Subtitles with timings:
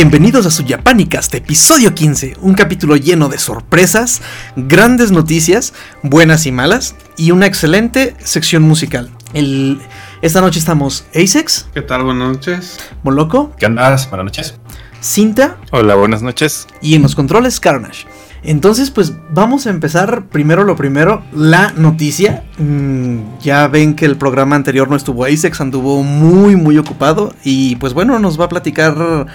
[0.00, 4.22] Bienvenidos a su Japanicast, episodio 15, un capítulo lleno de sorpresas,
[4.54, 5.74] grandes noticias,
[6.04, 9.10] buenas y malas, y una excelente sección musical.
[9.32, 9.80] El,
[10.22, 12.04] esta noche estamos Asex, ¿Qué tal?
[12.04, 12.78] Buenas noches.
[13.02, 13.88] Moloco, ¿Qué onda?
[14.08, 14.54] Buenas noches.
[15.00, 16.68] Cinta Hola, buenas noches.
[16.80, 18.06] y en los controles Carnage.
[18.44, 22.44] Entonces, pues vamos a empezar primero lo primero, la noticia.
[22.58, 27.34] Mm, ya ven que el programa anterior no estuvo Asex, anduvo muy, muy ocupado.
[27.42, 29.26] Y pues bueno, nos va a platicar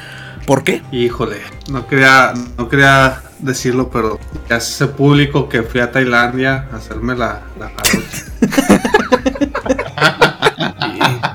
[0.46, 0.82] por qué.
[0.92, 6.68] Híjole, no quería, no quería decirlo, pero ya se hace público que fui a Tailandia
[6.72, 7.72] a hacerme la, la.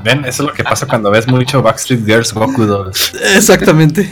[0.05, 3.13] Ven, eso es lo que pasa cuando ves mucho Backstreet Girls Goku Dolls.
[3.35, 4.11] Exactamente.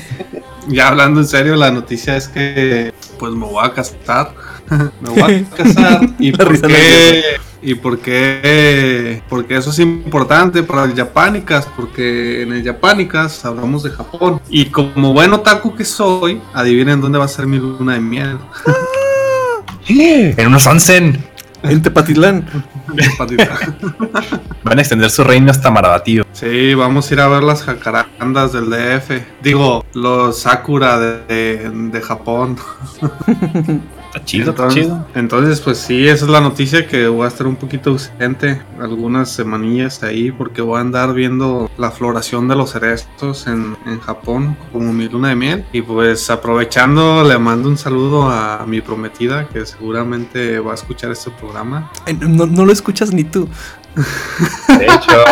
[0.68, 4.32] Ya hablando en serio, la noticia es que pues me voy a casar.
[5.00, 6.00] me voy a casar.
[6.18, 7.36] ¿Y por qué?
[7.62, 9.22] ¿Y por qué?
[9.28, 14.40] Porque eso es importante para el Japanicas, porque en el Japanicas hablamos de Japón.
[14.48, 18.38] Y como buen otaku que soy, adivinen dónde va a ser mi luna de miel.
[19.88, 21.24] En unos onsen
[21.62, 22.44] En Tepatitlán.
[24.64, 26.24] van a extender su reino hasta Marabatío.
[26.32, 29.10] Sí, vamos a ir a ver las jacarandas del DF.
[29.42, 32.56] Digo, los sakura de, de- de Japón.
[34.16, 35.06] Está chido, está chido.
[35.14, 39.30] entonces, pues sí, esa es la noticia que voy a estar un poquito ausente algunas
[39.30, 44.56] semanillas ahí porque voy a andar viendo la floración de los cerezos en, en Japón
[44.72, 45.64] como mi luna de miel.
[45.70, 51.10] Y pues aprovechando, le mando un saludo a mi prometida que seguramente va a escuchar
[51.10, 51.90] este programa.
[52.18, 53.46] No, no lo escuchas ni tú.
[54.68, 55.24] De hecho,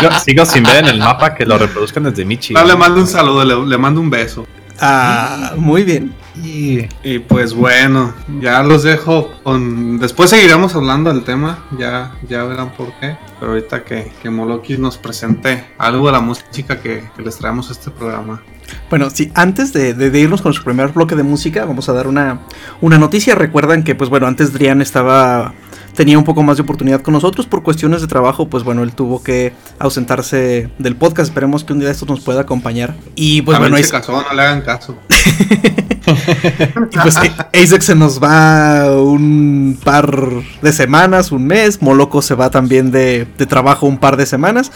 [0.00, 2.54] sigo, sigo sin ver en el mapa que lo reproduzcan desde Michi.
[2.54, 4.46] No, le mando un saludo, le, le mando un beso.
[4.80, 6.14] Ah, muy bien.
[6.42, 9.98] Y Y pues bueno, ya los dejo con...
[9.98, 13.16] Después seguiremos hablando del tema, ya, ya verán por qué.
[13.38, 17.68] Pero ahorita que, que Moloki nos presente algo de la música que, que les traemos
[17.68, 18.42] a este programa.
[18.88, 21.92] Bueno, sí, antes de, de- de irnos con su primer bloque de música, vamos a
[21.92, 22.40] dar una,
[22.80, 23.34] una noticia.
[23.34, 25.52] Recuerdan que, pues bueno, antes Drian estaba.
[25.94, 27.46] Tenía un poco más de oportunidad con nosotros.
[27.46, 31.28] Por cuestiones de trabajo, pues bueno, él tuvo que ausentarse del podcast.
[31.28, 32.94] Esperemos que un día de estos nos pueda acompañar.
[33.14, 34.96] Y pues También bueno, se casó, no le hagan caso.
[36.04, 40.18] Y pues Asex se nos va un par
[40.60, 41.80] de semanas, un mes.
[41.80, 44.72] Moloco se va también de, de trabajo un par de semanas.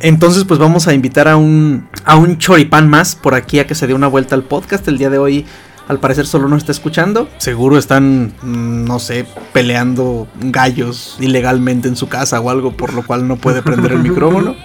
[0.00, 3.74] Entonces, pues vamos a invitar a un, a un choripán más por aquí a que
[3.74, 4.86] se dé una vuelta al podcast.
[4.88, 5.46] El día de hoy,
[5.88, 7.28] al parecer, solo no está escuchando.
[7.38, 13.04] Seguro están, mm, no sé, peleando gallos ilegalmente en su casa o algo, por lo
[13.04, 14.56] cual no puede prender el micrófono.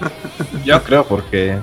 [0.66, 1.57] yo creo porque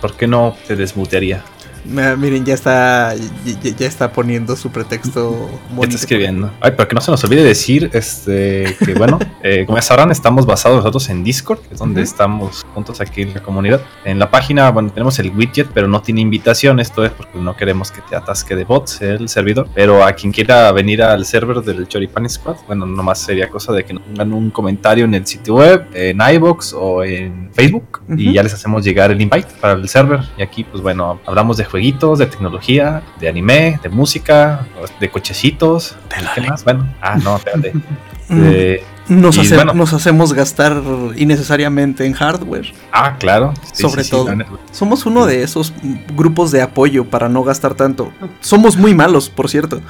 [0.00, 1.42] ¿por qué no te desmutearía?
[1.88, 5.30] Miren, ya está, ya, ya- ya está poniendo su pretexto.
[5.68, 5.94] ¿Qué bonito.
[5.96, 6.50] está escribiendo?
[6.60, 10.10] Ay, pero que no se nos olvide decir este, que, bueno, eh, como ya sabrán,
[10.10, 12.10] estamos basados nosotros en Discord, que es donde Ujú.
[12.10, 13.80] estamos juntos aquí en la comunidad.
[14.04, 16.80] En la página, bueno, tenemos el widget, pero no tiene invitación.
[16.80, 19.68] Esto es porque no queremos que te atasque de bots el servidor.
[19.74, 23.84] Pero a quien quiera venir al server del Choripan Squad, bueno, nomás sería cosa de
[23.84, 28.24] que nos pongan un comentario en el sitio web, en iBox o en Facebook, y
[28.26, 28.32] Ujú.
[28.34, 30.20] ya les hacemos llegar el invite para el server.
[30.36, 34.66] Y aquí, pues bueno, hablamos de jueguitos, de tecnología, de anime, de música,
[34.98, 35.94] de cochecitos.
[36.34, 36.64] ¿Qué más?
[36.64, 37.72] Bueno, ah, no, espérate.
[38.28, 38.40] Mm.
[38.40, 39.72] De- Nos, hace- bueno.
[39.72, 40.82] nos hacemos gastar
[41.14, 42.72] innecesariamente en hardware.
[42.90, 43.54] ah, claro.
[43.72, 44.34] Sí, Sobre sí, sí, todo.
[44.72, 45.72] Somos uno de esos
[46.16, 48.10] grupos de apoyo para no gastar tanto.
[48.40, 49.80] Somos muy malos, por cierto.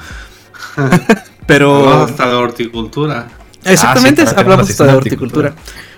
[1.47, 3.27] Pero Hablamos hasta de horticultura.
[3.63, 5.55] exactamente Ah, sí, hablamos la hasta de de horticultura.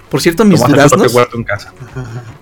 [0.09, 1.71] Por cierto, mis a duraznos huerto en casa.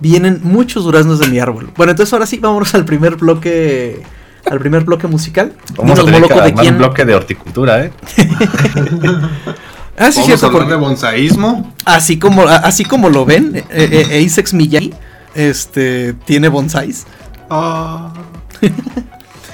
[0.00, 1.70] vienen muchos duraznos de mi árbol.
[1.76, 4.02] Bueno, entonces ahora sí vámonos al primer bloque
[4.46, 5.52] al primer bloque musical.
[5.76, 6.74] Vamos a Dinos, tener que Moloco, ¿de quién?
[6.74, 7.92] un bloque de horticultura, ¿eh?
[10.00, 11.74] Ah, sí, a cierto, porque de bonsaísmo.
[11.84, 14.94] así como así como lo ven, eh, eh, Asex Miyagi
[15.34, 17.04] este tiene bonsais.
[17.50, 18.12] Ah.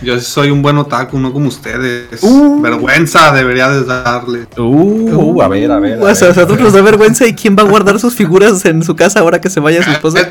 [0.05, 2.23] Yo soy un buen otaku, no como ustedes.
[2.23, 2.61] Uh.
[2.61, 4.47] Vergüenza debería de darle.
[4.59, 5.99] Uh, a ver, a ver.
[5.99, 7.99] a O sea, ver, a a nosotros nos da vergüenza y quién va a guardar
[7.99, 10.31] sus figuras en su casa ahora que se vaya su esposa.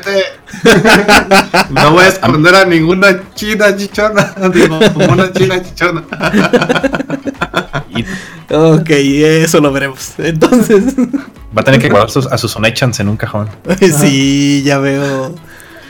[1.70, 4.34] No voy a esconder a ninguna china chichona.
[4.54, 6.02] Digo, como una china chichona.
[8.50, 10.12] Ok, eso lo veremos.
[10.18, 10.94] Entonces,
[11.56, 13.48] va a tener que guardar sus- a sus Onechans en un cajón.
[14.00, 15.34] sí, ya veo.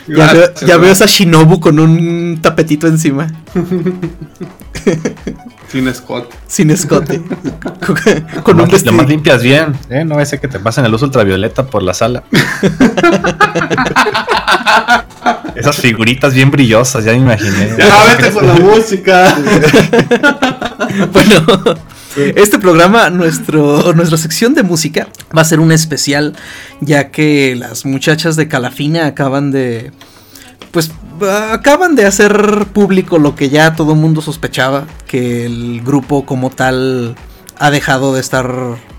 [0.07, 3.27] Ya, veo, ya veo esa Shinobu con un tapetito encima,
[5.67, 6.35] Sin escote.
[6.47, 7.21] sin escote,
[8.43, 8.93] con, un más- lo vestido.
[8.93, 10.05] más limpias bien, ¿eh?
[10.05, 12.23] No ese que te pasen la luz ultravioleta por la sala.
[15.55, 17.69] Esas figuritas bien brillosas, ya me imaginé.
[17.77, 19.35] Ya vete con la música.
[21.11, 21.41] Bueno,
[22.15, 26.35] este programa, nuestro, nuestra sección de música, va a ser un especial,
[26.81, 29.91] ya que las muchachas de Calafina acaban de
[30.71, 30.91] pues
[31.51, 36.49] acaban de hacer público lo que ya todo el mundo sospechaba, que el grupo como
[36.49, 37.15] tal
[37.57, 38.51] ha dejado de estar,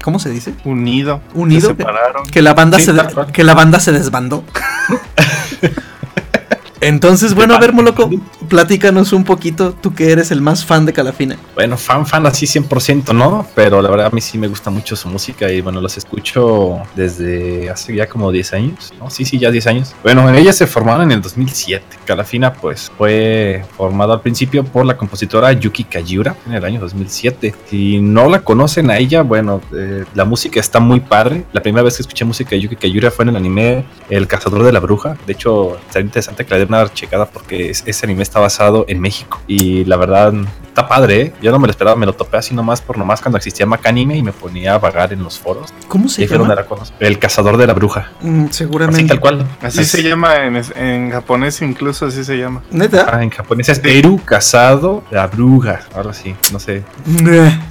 [0.02, 0.54] ¿cómo se dice?
[0.64, 1.20] Unido.
[1.34, 1.60] Unido.
[1.60, 2.26] Se separaron.
[2.26, 2.94] Que la banda Sí, se
[3.32, 4.44] que la banda se desbandó.
[6.80, 8.10] Entonces, bueno, a ver, Moloco,
[8.48, 11.36] platícanos un poquito, tú que eres el más fan de Calafina.
[11.54, 14.94] Bueno, fan, fan así 100% no, pero la verdad a mí sí me gusta mucho
[14.94, 19.10] su música y bueno, los escucho desde hace ya como 10 años, ¿no?
[19.10, 19.94] Sí, sí, ya 10 años.
[20.02, 21.84] Bueno, ellas se formaron en el 2007.
[22.04, 27.54] Calafina pues fue formado al principio por la compositora Yuki Kajiura en el año 2007.
[27.68, 31.44] Si no la conocen a ella, bueno, eh, la música está muy padre.
[31.52, 34.62] La primera vez que escuché música de Yuki Kajiura fue en el anime El Cazador
[34.62, 35.16] de la Bruja.
[35.26, 39.00] De hecho, está interesante que la una checada porque es- ese anime está basado en
[39.00, 40.32] México y la verdad
[40.66, 41.32] está padre, ¿eh?
[41.40, 44.16] Yo no me lo esperaba, me lo topé así nomás por nomás cuando existía Macanime
[44.16, 45.72] y me ponía a vagar en los foros.
[45.88, 46.54] ¿Cómo se llama?
[46.54, 46.66] la.
[47.00, 48.10] El Cazador de la Bruja.
[48.20, 49.08] Mm, Así seguramente.
[49.08, 49.46] tal cual.
[49.62, 52.62] Así Es- se llama en, en japonés, incluso así se llama.
[52.70, 53.06] Neta.
[53.10, 55.80] Ah, en japonés es Eru Casado la Bruja.
[55.94, 56.82] Ahora sí, no sé.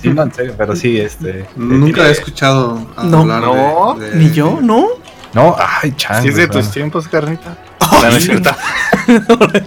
[0.02, 1.46] Sí, no, en serio, pero sí, este.
[1.56, 3.22] Nunca tiene- he escuchado No.
[3.22, 4.88] hablar No, de, Ni yo, ¿no?
[5.34, 6.22] No, ay, chango.
[6.22, 7.58] Si es de tus tiempos, carnita.
[7.80, 9.58] No, no.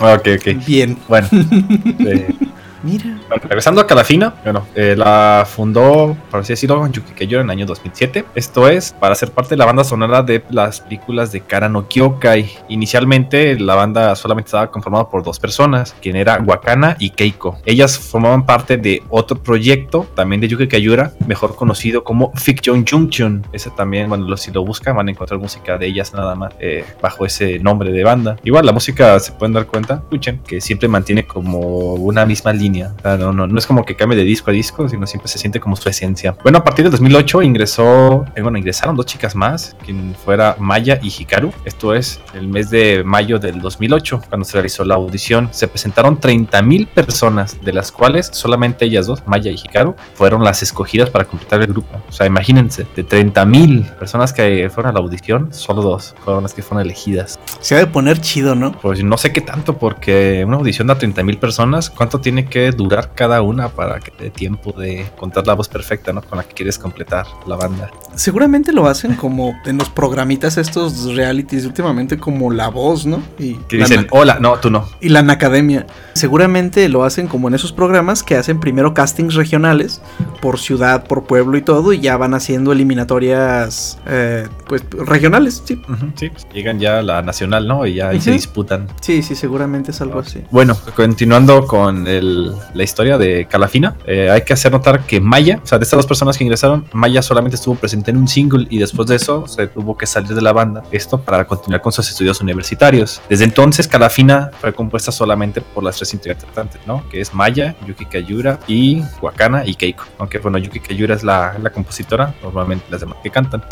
[0.00, 0.66] Ah, Ok, ok.
[0.66, 0.96] Bien.
[1.08, 1.28] Bueno.
[1.32, 2.28] eh,
[2.82, 3.18] Mira.
[3.42, 7.66] Regresando a Calafina, bueno, eh, la fundó, por así decirlo, Yuki Kajiura en el año
[7.66, 8.24] 2007.
[8.34, 11.88] Esto es para ser parte de la banda sonora de las películas de Kara no
[11.88, 12.50] Kyokai.
[12.68, 17.58] Inicialmente la banda solamente estaba conformada por dos personas, quien era Wakana y Keiko.
[17.64, 23.46] Ellas formaban parte de otro proyecto, también de Yuki Kajiura, mejor conocido como Fiction Junction.
[23.52, 26.84] Ese también, bueno, si lo buscan van a encontrar música de ellas nada más eh,
[27.00, 28.36] bajo ese nombre de banda.
[28.42, 32.71] Igual la música se pueden dar cuenta, escuchen, que siempre mantiene como una misma línea.
[32.80, 35.28] O sea, no, no, no es como que cambie de disco a disco, sino siempre
[35.28, 36.36] se siente como su esencia.
[36.42, 40.98] Bueno, a partir del 2008 ingresó, eh, bueno, ingresaron dos chicas más, quien fuera Maya
[41.02, 41.52] y Hikaru.
[41.64, 45.48] Esto es el mes de mayo del 2008, cuando se realizó la audición.
[45.52, 50.62] Se presentaron 30.000 personas, de las cuales solamente ellas dos, Maya y Hikaru, fueron las
[50.62, 52.00] escogidas para completar el grupo.
[52.08, 56.54] O sea, imagínense, de 30.000 personas que fueron a la audición, solo dos fueron las
[56.54, 57.38] que fueron elegidas.
[57.60, 58.72] Se ha de poner chido, ¿no?
[58.72, 63.12] Pues no sé qué tanto, porque una audición de 30.000 personas, ¿cuánto tiene que durar
[63.14, 66.22] cada una para que te dé tiempo de contar la voz perfecta, ¿no?
[66.22, 67.90] Con la que quieres completar la banda.
[68.14, 73.22] Seguramente lo hacen como en los programitas estos realities últimamente como La Voz, ¿no?
[73.38, 74.86] Y Que dicen, hola, no, tú no.
[75.00, 75.86] y la Academia.
[76.12, 80.02] Seguramente lo hacen como en esos programas que hacen primero castings regionales
[80.42, 85.80] por ciudad, por pueblo y todo, y ya van haciendo eliminatorias, eh, pues regionales, sí.
[86.16, 87.86] Sí, pues, llegan ya a la nacional, ¿no?
[87.86, 88.88] Y ya ahí se disputan.
[89.00, 90.42] Sí, sí, seguramente es algo así.
[90.50, 95.60] Bueno, continuando con el- la historia de Calafina, eh, hay que hacer notar que Maya,
[95.62, 98.66] o sea, de estas dos personas que ingresaron, Maya solamente estuvo presente en un single
[98.70, 100.82] y después de eso se tuvo que salir de la banda.
[100.90, 103.20] Esto para continuar con sus estudios universitarios.
[103.28, 107.08] Desde entonces, Calafina fue compuesta solamente por las tres integrantes, ¿no?
[107.08, 110.04] Que es Maya, Yuki Kayura y Wakana y Keiko.
[110.18, 113.62] Aunque, bueno, Yuki Kayura es la, la compositora, normalmente las demás que cantan.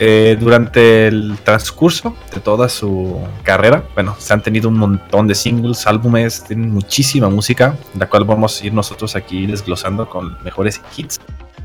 [0.00, 5.34] Eh, durante el transcurso de toda su carrera, bueno, se han tenido un montón de
[5.34, 10.80] singles, álbumes, tienen muchísima música, la cual vamos a ir nosotros aquí desglosando con mejores
[10.96, 11.18] hits.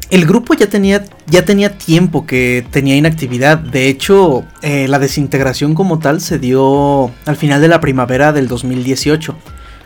[0.10, 3.58] El grupo ya tenía, ya tenía tiempo que tenía inactividad.
[3.58, 8.48] De hecho, eh, la desintegración como tal se dio al final de la primavera del
[8.48, 9.36] 2018.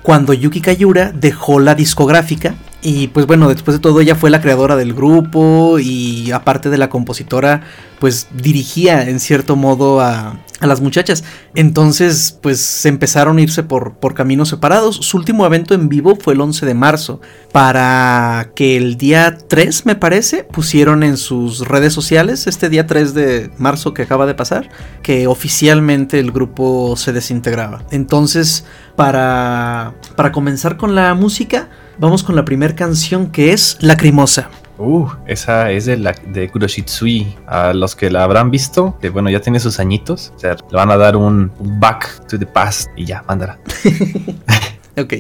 [0.04, 2.56] Cuando Yuki Kayura dejó la discográfica.
[2.89, 6.77] Y pues bueno, después de todo ella fue la creadora del grupo y aparte de
[6.77, 7.63] la compositora,
[8.00, 11.25] pues dirigía en cierto modo a, a las muchachas.
[11.53, 14.96] Entonces, pues empezaron a irse por, por caminos separados.
[14.96, 17.20] Su último evento en vivo fue el 11 de marzo,
[17.51, 23.13] para que el día 3, me parece, pusieron en sus redes sociales, este día 3
[23.13, 24.70] de marzo que acaba de pasar,
[25.03, 27.84] que oficialmente el grupo se desintegraba.
[27.91, 28.63] Entonces,
[28.96, 31.67] para, para comenzar con la música,
[31.98, 34.50] vamos con la primera canción que es Lacrimosa.
[34.77, 37.36] Uh, esa es de, la, de Kuroshitsui.
[37.48, 40.77] A los que la habrán visto, que bueno, ya tiene sus añitos, o sea, le
[40.77, 43.60] van a dar un, back to the past y ya, mándala.
[45.00, 45.13] Ok.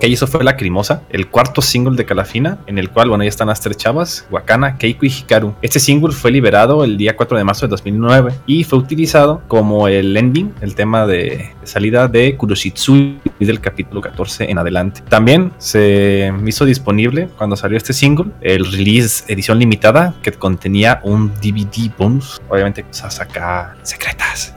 [0.00, 3.48] Ok, eso fue Lacrimosa, el cuarto single de Calafina, en el cual, bueno, ya están
[3.48, 5.54] las tres chavas, Wakana, Keiko y Hikaru.
[5.60, 9.88] Este single fue liberado el día 4 de marzo de 2009 y fue utilizado como
[9.88, 15.02] el ending, el tema de salida de Kuroshitsui del capítulo 14 en adelante.
[15.06, 21.28] También se hizo disponible cuando salió este single, el release edición limitada que contenía un
[21.42, 24.54] DVD bonus, obviamente cosas acá secretas.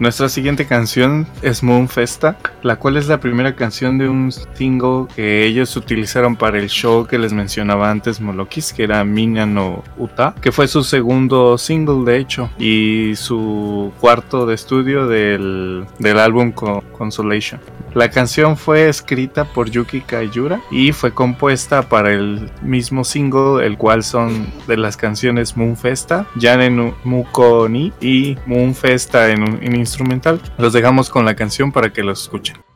[0.00, 5.04] Nuestra siguiente canción es Moon Festa, la cual es la primera canción de un single
[5.14, 9.84] que ellos utilizaron para el show que les mencionaba antes, Molokis, que era Minya no
[9.98, 16.18] Uta, que fue su segundo single de hecho y su cuarto de estudio del, del
[16.18, 17.60] álbum Co- Consolation.
[17.94, 23.76] La canción fue escrita por Yuki Kaiyura y fue compuesta para el mismo single, el
[23.76, 29.62] cual son de las canciones Moon Festa, Yane no Muko ni y Moon Festa en,
[29.62, 30.40] en instrumental.
[30.56, 32.69] Los dejamos con la canción para que los escuchen.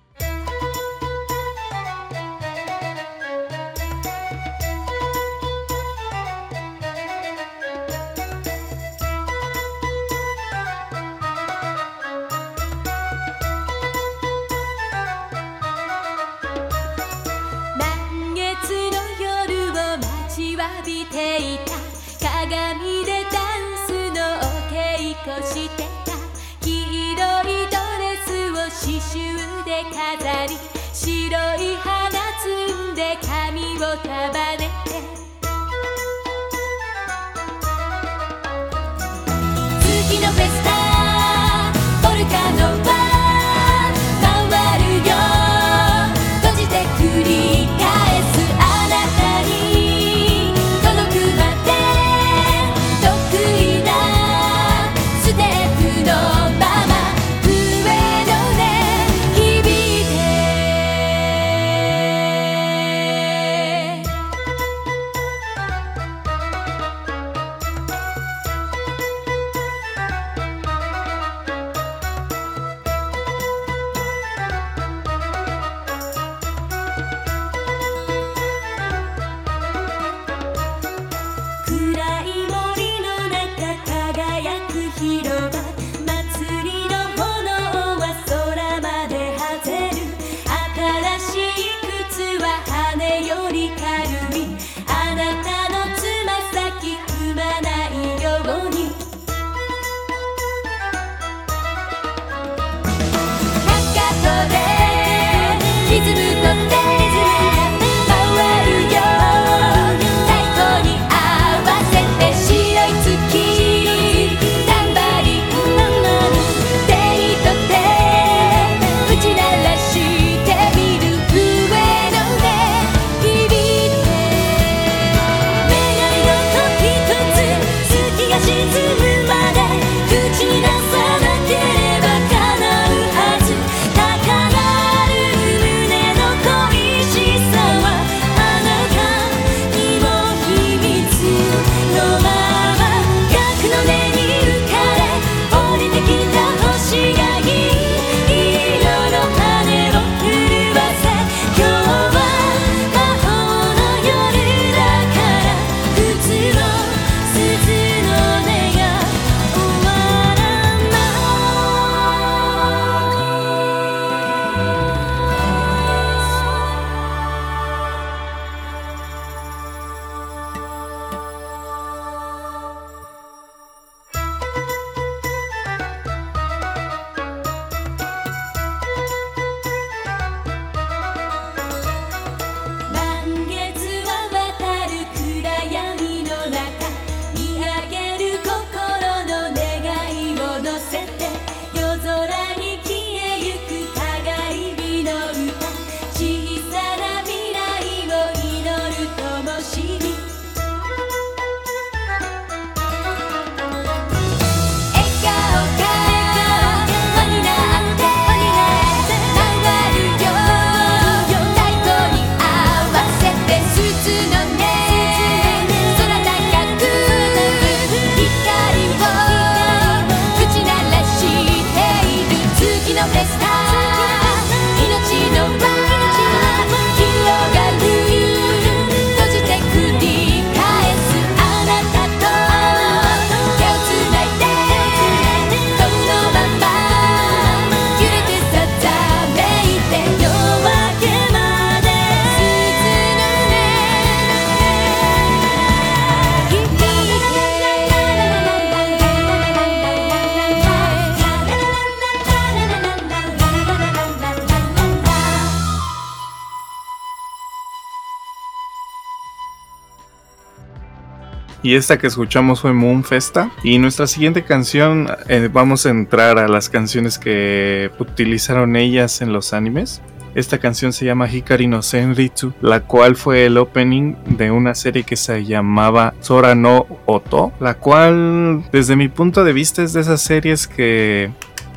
[261.65, 263.50] Y esta que escuchamos fue Moon Festa.
[263.63, 269.33] Y nuestra siguiente canción, eh, vamos a entrar a las canciones que utilizaron ellas en
[269.33, 270.03] los animes.
[270.35, 275.05] Esta canción se llama Hikari no Senritsu, la cual fue el opening de una serie
[275.05, 280.03] que se llamaba Sora no Oto, la cual desde mi punto de vista es de
[280.03, 281.31] esas series que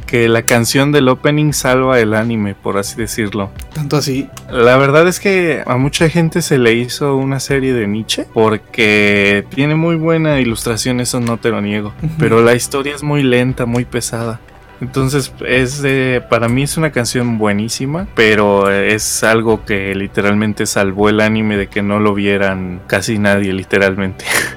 [0.07, 3.51] que la canción del opening salva el anime, por así decirlo.
[3.73, 4.29] Tanto así.
[4.49, 9.45] La verdad es que a mucha gente se le hizo una serie de Nietzsche porque
[9.53, 13.65] tiene muy buena ilustración, eso no te lo niego, pero la historia es muy lenta,
[13.65, 14.39] muy pesada.
[14.79, 21.09] Entonces es de, para mí es una canción buenísima, pero es algo que literalmente salvó
[21.09, 24.25] el anime de que no lo vieran casi nadie, literalmente.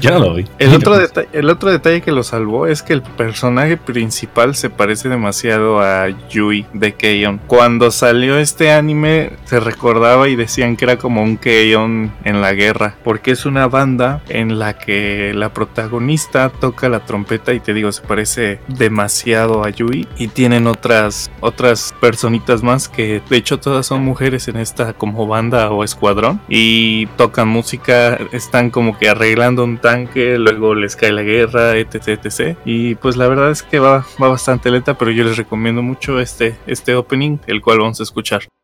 [0.00, 0.44] Yo no lo vi.
[0.58, 4.70] El otro, deta- el otro detalle que lo salvó es que el personaje principal se
[4.70, 7.38] parece demasiado a Yui de Keion.
[7.46, 12.52] Cuando salió este anime se recordaba y decían que era como un Keion en la
[12.52, 17.74] guerra, porque es una banda en la que la protagonista toca la trompeta y te
[17.74, 23.58] digo, se parece demasiado a Yui y tienen otras otras personitas más que de hecho
[23.58, 29.08] todas son mujeres en esta como banda o escuadrón y tocan música, están como que
[29.12, 32.56] arreglando un tanque, luego les cae la guerra, etc, etc.
[32.64, 36.20] Y pues la verdad es que va, va bastante lenta, pero yo les recomiendo mucho
[36.20, 38.61] este, este opening, el cual vamos a escuchar.「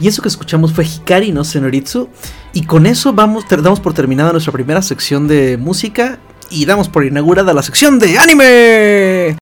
[0.00, 2.08] Y eso que escuchamos fue Hikari no Senoritsu.
[2.54, 6.18] Y con eso vamos, damos por terminada nuestra primera sección de música.
[6.48, 9.36] Y damos por inaugurada la sección de anime.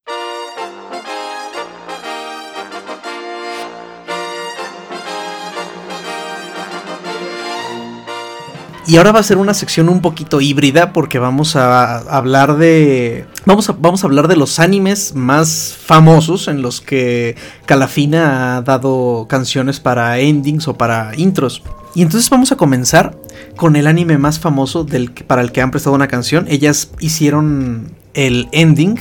[8.88, 13.26] Y ahora va a ser una sección un poquito híbrida porque vamos a hablar de
[13.48, 17.34] vamos a, vamos a hablar de los animes más famosos en los que
[17.64, 21.62] Calafina ha dado canciones para endings o para intros.
[21.94, 23.16] Y entonces vamos a comenzar
[23.56, 26.44] con el anime más famoso del para el que han prestado una canción.
[26.50, 29.00] Ellas hicieron el ending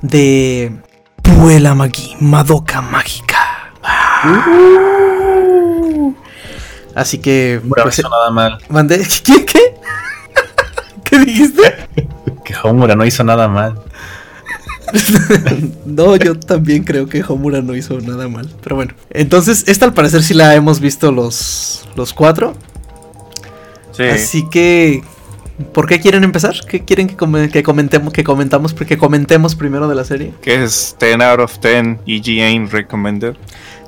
[0.00, 0.72] de
[1.22, 3.36] Puela Magi Madoka Mágica.
[6.94, 8.58] Así que Homura no pues, hizo nada mal.
[8.70, 9.06] Mandé.
[9.24, 9.44] ¿Qué?
[9.44, 9.74] ¿Qué?
[11.04, 11.76] ¿Qué dijiste?
[12.48, 13.78] Que Homura no hizo nada mal.
[15.84, 18.48] no, yo también creo que Homura no hizo nada mal.
[18.62, 18.94] Pero bueno.
[19.10, 22.54] Entonces, esta al parecer sí la hemos visto los, los cuatro.
[23.92, 24.04] Sí.
[24.04, 25.02] Así que.
[25.74, 26.54] ¿Por qué quieren empezar?
[26.68, 28.12] ¿Qué quieren que, come- que comentemos?
[28.12, 30.32] Que comentamos, que comentemos primero de la serie.
[30.40, 33.34] Que es 10 out of 10 EGA recommended.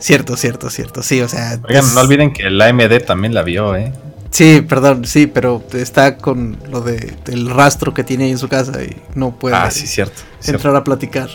[0.01, 1.03] Cierto, cierto, cierto.
[1.03, 1.61] Sí, o sea.
[1.67, 3.93] Oigan, es- no olviden que la AMD también la vio, ¿eh?
[4.31, 8.49] Sí, perdón, sí, pero está con lo de el rastro que tiene ahí en su
[8.49, 9.57] casa y no puede.
[9.57, 10.23] Ah, sí, cierto.
[10.39, 10.59] cierto.
[10.59, 11.29] entrar a platicar.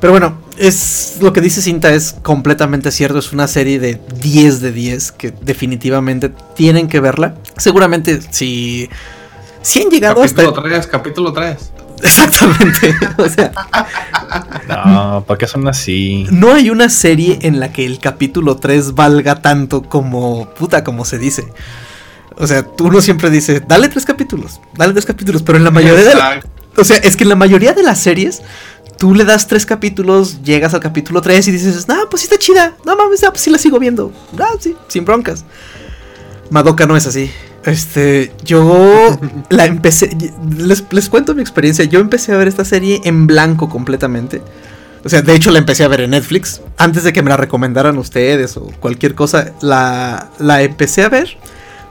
[0.00, 3.18] Pero bueno, es lo que dice Cinta es completamente cierto.
[3.18, 7.34] Es una serie de 10 de 10 que definitivamente tienen que verla.
[7.56, 8.88] Seguramente si,
[9.60, 10.62] si han llegado Capítulo hasta...
[10.62, 11.72] 3, capítulo 3.
[12.02, 12.94] Exactamente.
[13.16, 13.50] O sea,
[14.68, 16.26] No, ¿por qué son así?
[16.30, 20.48] no hay una serie en la que el capítulo 3 valga tanto como...
[20.50, 21.44] Puta, como se dice.
[22.38, 26.04] O sea, uno siempre dice, dale tres capítulos, dale tres capítulos, pero en la mayoría
[26.04, 26.40] de la.
[26.76, 28.42] O sea, es que en la mayoría de las series,
[28.98, 32.38] tú le das tres capítulos, llegas al capítulo 3 y dices, no, pues sí está
[32.38, 32.76] chida.
[32.84, 34.12] No mames, ah, pues sí la sigo viendo.
[34.38, 35.44] Ah, sí, sin broncas.
[36.50, 37.30] Madoka no es así.
[37.64, 40.16] Este, yo la empecé.
[40.56, 41.84] Les, les cuento mi experiencia.
[41.84, 44.40] Yo empecé a ver esta serie en blanco completamente.
[45.04, 46.60] O sea, de hecho la empecé a ver en Netflix.
[46.76, 51.38] Antes de que me la recomendaran ustedes o cualquier cosa, la, la empecé a ver.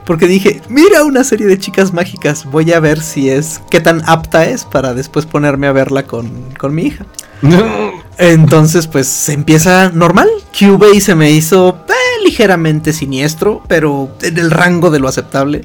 [0.08, 2.46] Porque dije, mira una serie de chicas mágicas.
[2.46, 3.60] Voy a ver si es.
[3.70, 7.04] qué tan apta es para después ponerme a verla con, con mi hija.
[8.16, 10.30] Entonces, pues se empieza normal.
[10.58, 15.60] QB se me hizo eh, ligeramente siniestro, pero en el rango de lo aceptable.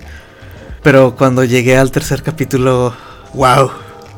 [0.82, 2.93] Pero cuando llegué al tercer capítulo,
[3.36, 3.71] wow,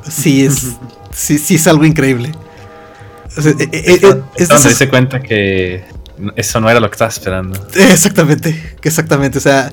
[0.10, 0.72] sí es,
[1.12, 2.32] sí, sí es algo increíble.
[3.38, 5.86] O sea, eh, eh, es de Es donde se cuenta que
[6.36, 7.60] eso no era lo que estaba esperando.
[7.76, 9.38] Exactamente, exactamente.
[9.38, 9.72] O sea,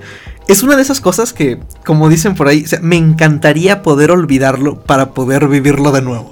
[0.48, 4.10] es una de esas cosas que, como dicen por ahí, o sea, me encantaría poder
[4.10, 6.30] olvidarlo para poder vivirlo de nuevo.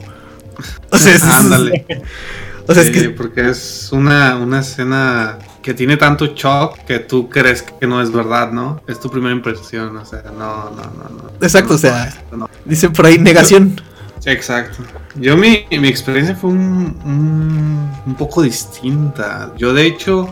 [0.91, 1.87] O sea, es, Ándale.
[2.67, 6.99] o sea, es Sí, que porque es una, una escena que tiene tanto shock que
[7.01, 8.81] tú crees que no es verdad, ¿no?
[8.89, 11.23] Es tu primera impresión, o sea, no, no, no.
[11.23, 12.51] no Exacto, No, o sea- no.
[12.65, 13.81] dicen por ahí negación.
[14.27, 14.83] Exacto.
[15.17, 19.51] Yo mi, mi experiencia fue un, un, un poco distinta.
[19.57, 20.29] Yo de hecho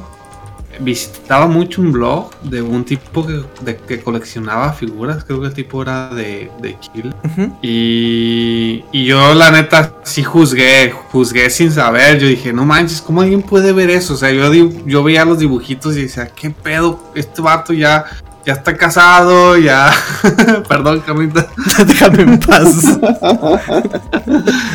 [0.80, 5.24] visitaba mucho un blog de un tipo que, de- que coleccionaba figuras.
[5.24, 6.76] Creo que el tipo era de, de.
[7.24, 7.56] Ujú.
[7.62, 12.18] Y, y yo la neta sí juzgué, juzgué sin saber.
[12.18, 14.14] Yo dije, no manches, ¿cómo alguien puede ver eso?
[14.14, 14.52] O sea, yo,
[14.86, 17.00] yo veía los dibujitos y decía, ¿qué pedo?
[17.14, 18.04] Este vato ya,
[18.46, 19.90] ya está casado, ya...
[20.68, 21.48] Perdón, Carlita.
[21.86, 22.98] déjame en paz.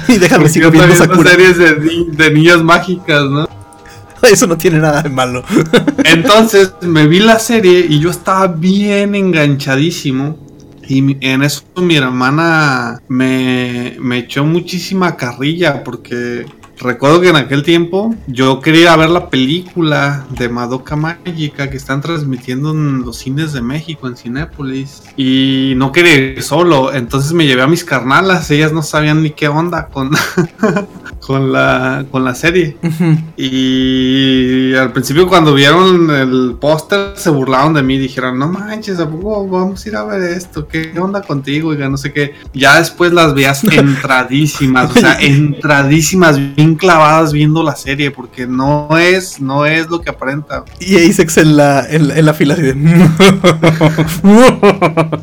[0.07, 1.31] y déjame yo viendo Sakura.
[1.31, 1.75] series de,
[2.11, 3.47] de niñas mágicas, ¿no?
[4.31, 5.43] Eso no tiene nada de malo.
[6.05, 10.37] Entonces me vi la serie y yo estaba bien enganchadísimo.
[10.85, 16.45] Y en eso mi hermana me, me echó muchísima carrilla porque
[16.77, 21.69] recuerdo que en aquel tiempo yo quería ir a ver la película de Madoka Mágica
[21.69, 25.03] que están transmitiendo en los cines de México, en Cinépolis.
[25.15, 29.31] Y no quería ir solo, entonces me llevé a mis carnalas, ellas no sabían ni
[29.31, 30.11] qué onda con,
[31.19, 32.77] con, la, con la serie.
[33.37, 39.09] Y al principio cuando vieron el póster se burlaron de mí, dijeron, no manches, ¿a
[39.09, 40.67] poco vamos a ir a ver esto?
[40.67, 41.69] ¿Qué onda contigo?
[41.69, 42.33] Oiga, no sé qué.
[42.53, 48.97] Ya después las veías entradísimas, o sea, entradísimas, bien clavadas viendo la serie, porque no
[48.97, 50.63] es, no es lo que aparenta.
[50.79, 52.73] Y Asex en la, en, la- en la fila así de.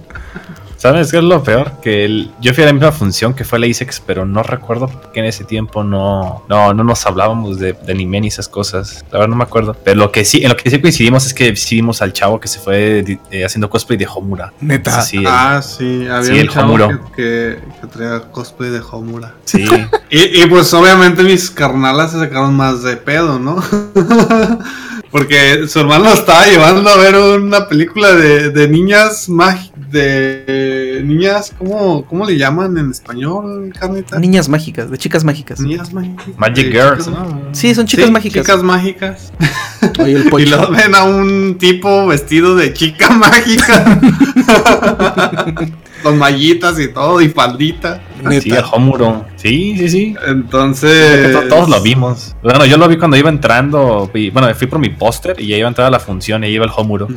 [0.80, 1.72] ¿Sabes qué es lo peor?
[1.82, 4.90] Que el- yo fui a la misma función que fue la ISEX, pero no recuerdo
[5.12, 9.04] que en ese tiempo no, no, no nos hablábamos de, de anime ni esas cosas.
[9.12, 9.76] La verdad no me acuerdo.
[9.84, 12.40] Pero lo que sí, en lo que sí coincidimos es que sí vimos al chavo
[12.40, 14.54] que se fue eh, haciendo cosplay de Homura.
[14.62, 15.02] Neta.
[15.02, 18.80] Sí, sí, Ah, sí, había Sí, un el chavo que, que, que traía cosplay de
[18.90, 19.34] Homura.
[19.44, 19.66] sí.
[20.12, 23.62] Y, y pues obviamente mis carnalas se sacaron más de pedo, ¿no?
[25.10, 29.70] Porque su hermano lo estaba llevando a ver una película de, de niñas mágicas.
[29.90, 34.20] De niñas, ¿cómo, ¿cómo le llaman en español, Carnita?
[34.20, 35.58] Niñas mágicas, de chicas mágicas.
[35.58, 36.26] Niñas mágicas.
[36.36, 37.42] Magic De Girls, chicas- ¿no?
[37.52, 38.46] Sí, son chicas Sí, mágicas.
[38.46, 39.32] Chicas mágicas.
[39.98, 44.00] Oye, el Y luego ven a un tipo vestido de chica mágica.
[46.02, 48.00] Con mallitas y todo, y faldita.
[48.40, 49.24] Sí, el Homuro.
[49.36, 50.14] Sí, sí, sí.
[50.26, 51.32] Entonces.
[51.32, 52.36] To- Todos lo vimos.
[52.42, 54.10] Bueno, yo lo vi cuando iba entrando.
[54.14, 56.48] y- bueno, fui por mi póster y ya iba a entrar a la función y
[56.48, 57.08] ahí iba el Homuro.
[57.08, 57.14] Yo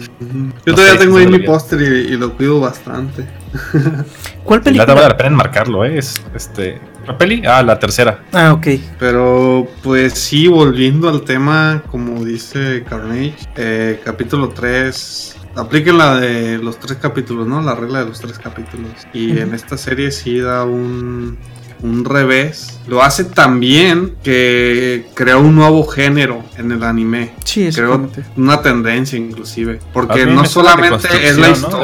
[0.66, 3.26] No todavía sé, tengo ahí mi póster y, y lo cuido bastante.
[4.44, 5.08] ¿Cuál Y la vale película?
[5.10, 5.98] la pena enmarcarlo, ¿eh?
[5.98, 6.80] Es este.
[7.08, 7.44] ¿La peli?
[7.46, 8.24] Ah, la tercera.
[8.32, 8.68] Ah, ok.
[8.98, 15.36] Pero, pues sí, volviendo al tema, como dice Carnage, eh, capítulo 3.
[15.56, 17.62] Apliquen la de los tres capítulos, ¿no?
[17.62, 18.92] La regla de los tres capítulos.
[19.14, 21.38] Y en esta serie sí da un,
[21.84, 22.80] un revés.
[22.88, 27.34] Lo hace tan bien que creó un nuevo género en el anime.
[27.44, 28.24] Sí, Creo exactamente.
[28.36, 29.80] una tendencia inclusive.
[29.94, 31.82] Porque También no es solamente es la ¿no?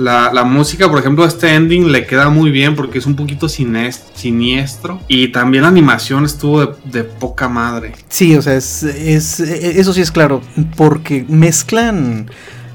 [0.00, 3.48] La, la música, por ejemplo, este ending le queda muy bien porque es un poquito
[3.48, 5.00] siniestro.
[5.08, 7.92] Y también la animación estuvo de, de poca madre.
[8.08, 10.40] Sí, o sea, es, es- eso sí es claro,
[10.76, 12.30] porque mezclan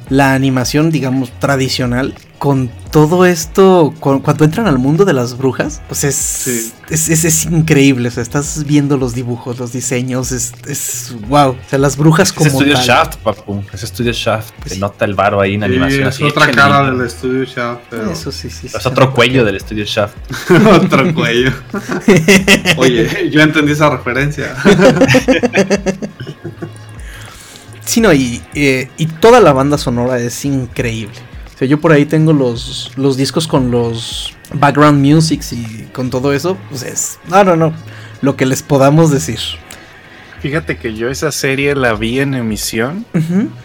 [0.09, 5.81] la animación, digamos, tradicional con todo esto, cu- cuando entran al mundo de las brujas,
[5.95, 6.71] sea, es, Sí.
[6.89, 11.51] es, es- es increíble, o sea, estás viendo los dibujos, los diseños, es, es wow,
[11.51, 12.85] o sea, las brujas Es como estudio tal.
[12.85, 13.63] Shaft, papu.
[13.73, 14.51] Es estudio Shaft.
[14.57, 14.81] Pues Se sí.
[14.81, 16.01] nota el varo ahí en Sí, animación.
[16.03, 18.67] es así, otra cara del estudio Shaft, pero Eso sí, sí.
[18.67, 18.77] sí.
[18.77, 20.15] Es otro cuello del estudio Shaft.
[20.83, 21.51] otro cuello.
[22.77, 24.55] Oye, yo entendí esa referencia.
[27.85, 31.15] Sí, no, y, eh, y toda la banda sonora es increíble.
[31.53, 36.09] O sea, yo por ahí tengo los, los discos con los background musics y con
[36.09, 36.57] todo eso.
[36.69, 37.19] Pues es.
[37.29, 37.73] No, no, no.
[38.21, 39.39] Lo que les podamos decir.
[40.45, 43.03] Fíjate que yo esa serie la vi en emisión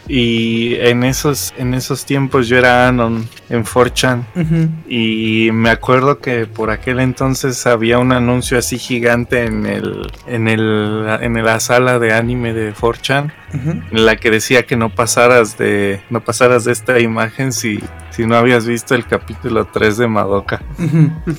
[0.08, 4.68] y en esos, en esos tiempos yo era Anon en 4chan ujú.
[4.88, 10.48] y me acuerdo que por aquel entonces había un anuncio así gigante en el en
[10.48, 13.70] el en la sala de anime de 4chan Ujú.
[13.90, 18.24] en la que decía que no pasaras de no pasaras de esta imagen si si
[18.24, 20.62] no habías visto el capítulo 3 de Madoka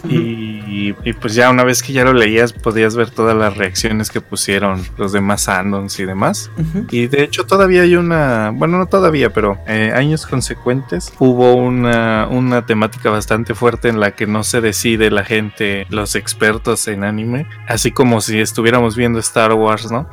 [0.09, 4.09] y, y pues ya una vez que ya lo leías podías ver todas las reacciones
[4.11, 6.51] que pusieron los demás andons y demás
[6.89, 12.27] y de hecho todavía hay una, bueno no todavía, pero eh, años consecuentes hubo una,
[12.29, 17.03] una temática bastante fuerte en la que no se decide la gente, los expertos en
[17.03, 20.07] anime, así como si estuviéramos viendo Star Wars, ¿no?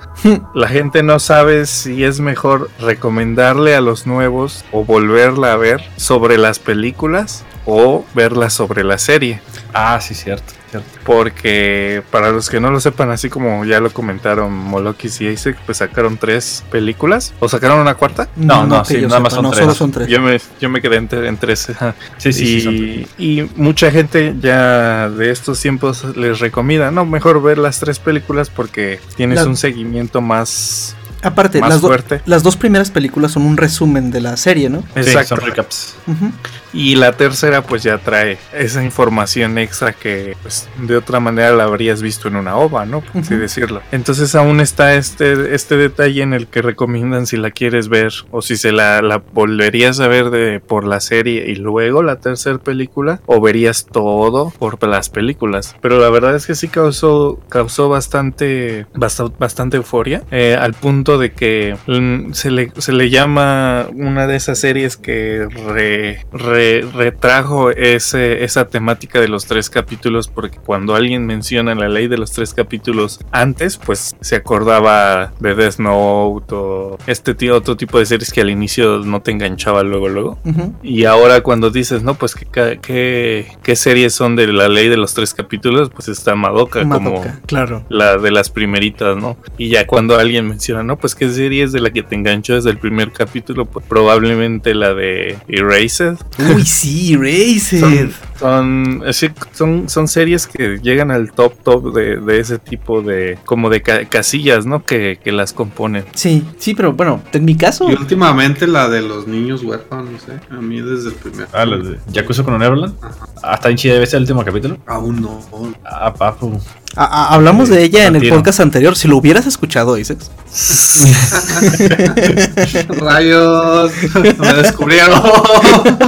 [0.55, 5.83] La gente no sabe si es mejor recomendarle a los nuevos o volverla a ver
[5.97, 9.41] sobre las películas o verla sobre la serie.
[9.73, 10.58] Ah, sí, cierto.
[11.05, 15.57] Porque para los que no lo sepan, así como ya lo comentaron Molokis y Isaac,
[15.65, 17.33] pues sacaron tres películas.
[17.41, 18.29] ¿O sacaron una cuarta?
[18.37, 19.63] No, no, sí, nada más son no, tres.
[19.63, 20.09] solo son tres.
[20.09, 21.69] Yo me, yo me quedé en, en tres.
[22.19, 23.07] Sí, sí, sí.
[23.19, 28.51] y, mucha gente ya de estos tiempos les recomienda, no, mejor ver las tres películas
[28.51, 32.21] porque tienes La- un seguimiento más, Aparte, más las, do- fuerte.
[32.27, 34.81] las dos primeras películas son un resumen de la serie, ¿no?
[34.95, 35.37] Sí, Exacto.
[35.37, 35.95] son recaps.
[36.07, 36.31] Ujú.
[36.73, 41.65] Y la tercera pues ya trae esa información extra que pues de otra manera la
[41.65, 43.01] habrías visto en una ova, ¿no?
[43.01, 43.41] Por así Ujú.
[43.43, 43.83] decirlo.
[43.93, 48.43] Entonces aún está este, este detalle en el que recomiendan si la quieres ver o
[48.43, 52.59] si se la, la volverías a ver de, por la serie y luego la tercera
[52.59, 55.77] película o verías todo por las películas.
[55.81, 61.19] Pero la verdad es que sí causó, causó bastante, basta- bastante euforia eh, al punto
[61.19, 66.58] de que mm, se, le, se le llama una de esas series que re- re-
[66.93, 72.19] retrajo ese, esa temática de los tres capítulos porque cuando alguien menciona la ley de
[72.19, 77.99] los tres capítulos antes pues se acordaba de Death Note o este tío, otro tipo
[77.99, 80.39] de series que al inicio no te enganchaba luego luego
[80.83, 84.97] y ahora cuando dices, no, pues qué, qué, qué series son de la ley de
[84.97, 87.85] los tres capítulos, pues está Madoka, como claro.
[87.89, 89.37] la de las primeritas, ¿no?
[89.57, 92.55] Y ya cuando alguien menciona, no, pues qué serie es de la que te enganchó
[92.55, 96.17] desde el primer capítulo, pues probablemente la de Erased.
[96.55, 97.81] Uy, sí, Erased.
[97.81, 103.03] Son, son, así, son, son series que llegan al top top de, de ese tipo
[103.03, 104.85] de, como de ca- casillas, ¿no?
[104.85, 106.05] Que, que las componen.
[106.15, 110.39] Sí, sí, pero bueno, en mi caso, Y últimamente la de los niños huérfanos, ¿eh?
[110.51, 111.49] A mí desde el primer.
[111.53, 112.95] Ah, los de Yakuza con Neverland.
[113.03, 113.27] Ajá.
[113.43, 114.79] Hasta en chida debe ser el último capítulo.
[114.87, 115.41] Aún no.
[115.85, 116.61] Ah, papu.
[116.97, 118.97] A- a- hablamos de ella en el podcast anterior.
[118.97, 120.19] Si lo hubieras escuchado, Isaac.
[122.89, 123.93] Rayos,
[124.39, 125.23] me descubrieron.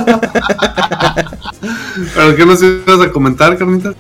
[2.15, 3.93] ¿Pero qué nos ibas a comentar, Carnita?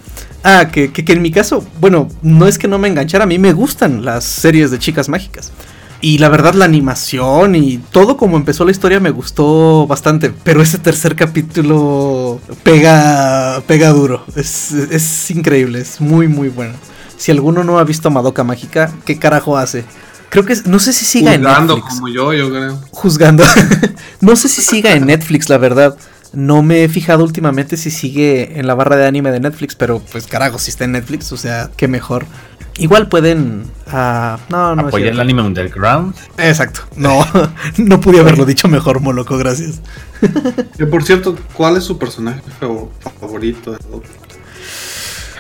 [0.42, 3.26] Ah, que, que, que en mi caso, bueno, no es que no me enganchara, a
[3.26, 5.52] mí me gustan las series de chicas mágicas.
[6.02, 10.32] Y la verdad, la animación y todo como empezó la historia me gustó bastante.
[10.44, 14.24] Pero ese tercer capítulo pega, pega duro.
[14.34, 16.74] Es, es increíble, es muy, muy bueno.
[17.16, 19.84] Si alguno no ha visto Madoka Mágica, ¿qué carajo hace?
[20.30, 21.94] Creo que no sé si siga en Juzgando Netflix.
[21.94, 22.78] como yo, yo creo.
[22.92, 23.44] Juzgando.
[24.20, 25.96] no sé si siga en Netflix, la verdad.
[26.32, 30.00] No me he fijado últimamente si sigue en la barra de anime de Netflix, pero
[30.12, 32.24] pues carajo, si está en Netflix, o sea, qué mejor.
[32.78, 33.64] Igual pueden...
[33.88, 34.82] ah, no, no.
[34.82, 36.14] es Apoyar el anime underground.
[36.38, 36.82] Exacto.
[36.96, 37.26] No,
[37.78, 39.80] no pude haberlo dicho mejor, Moloco, gracias.
[40.78, 42.88] Que por cierto, ¿cuál es su personaje fav-
[43.20, 43.72] favorito?
[43.72, 44.02] de todo?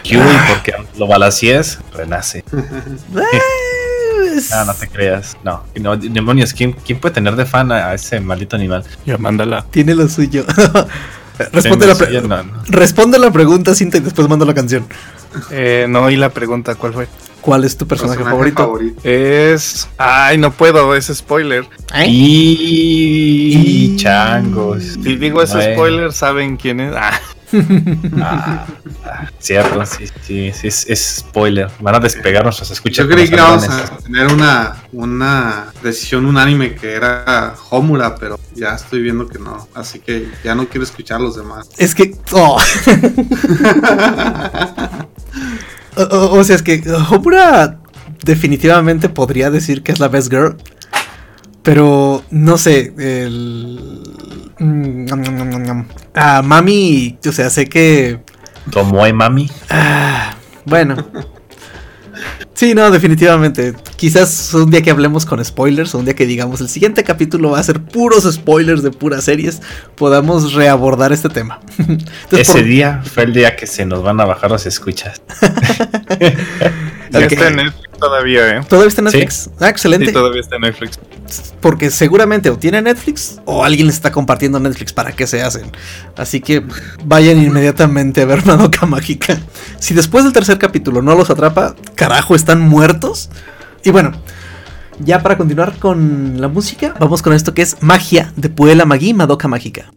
[0.04, 0.18] Yui,
[0.48, 2.42] porque lo balacies, renace.
[4.10, 5.36] Eh, es- No, no te creas.
[5.44, 8.84] No, no demonios, ¿quién, quién puede tener de fan a, a ese maldito animal?
[9.06, 9.64] Ya mándala.
[9.70, 10.44] Tiene lo suyo.
[11.52, 12.52] Responde la, no, no.
[12.68, 14.84] responde la pregunta, Cinta, y después mando la canción.
[15.50, 17.08] Eh, no, y la pregunta, ¿cuál fue?
[17.40, 18.78] ¿Cuál es tu personaje, favorito?
[19.02, 19.88] Es.
[19.96, 21.64] Ay, no puedo, es spoiler.
[21.94, 22.04] ¿Eh?
[22.08, 23.92] Y...
[23.92, 24.82] Y- changos.
[25.02, 25.72] Si digo ese Bueno.
[25.74, 26.94] spoiler, ¿saben quién es?
[26.94, 27.18] Ah,
[28.20, 28.66] Ah,
[29.38, 31.68] cierto, sí, sí, sí, es, es spoiler.
[31.80, 33.06] Van a despegar nuestros escuchas.
[33.06, 38.74] Yo creí que íbamos a tener una, una decisión unánime que era Homura, pero ya
[38.74, 39.68] estoy viendo que no.
[39.74, 41.68] Así que ya no quiero escuchar a los demás.
[41.78, 42.14] Es que.
[42.32, 42.56] oh.
[45.96, 47.78] o, o- o sea, es que Homura
[48.24, 50.56] definitivamente podría decir que es la best girl.
[51.62, 54.02] Pero no sé, el.
[54.60, 55.84] Mm.
[56.14, 58.20] Ah, mami, o sea, sé que.
[58.70, 59.50] Tomoe Mami.
[59.68, 60.34] Ah,
[60.64, 60.96] bueno.
[62.54, 63.72] Sí, no, definitivamente.
[63.96, 67.52] Quizás un día que hablemos con spoilers, o un día que digamos el siguiente capítulo
[67.52, 69.62] va a ser puros spoilers de puras series,
[69.96, 71.60] podamos reabordar este tema.
[71.78, 75.22] Entonces, Ese por- día fue el día que se nos van a bajar los escuchas.
[77.10, 78.60] ya está en Netflix todavía, ¿eh?
[78.68, 79.50] ¿Todavía está en Netflix?
[79.60, 80.06] Ah, excelente.
[80.06, 80.98] Sí, todavía está en Netflix.
[81.60, 85.70] Porque seguramente o tiene Netflix o alguien les está compartiendo Netflix para que se hacen.
[86.16, 86.64] Así que
[87.04, 89.38] vayan inmediatamente a ver Madoka Mágica.
[89.78, 93.30] Si después del tercer capítulo no los atrapa, carajo, están muertos.
[93.84, 94.12] Y bueno,
[94.98, 99.14] ya para continuar con la música, vamos con esto que es Magia de Puela Magi
[99.14, 99.92] Madoka Mágica.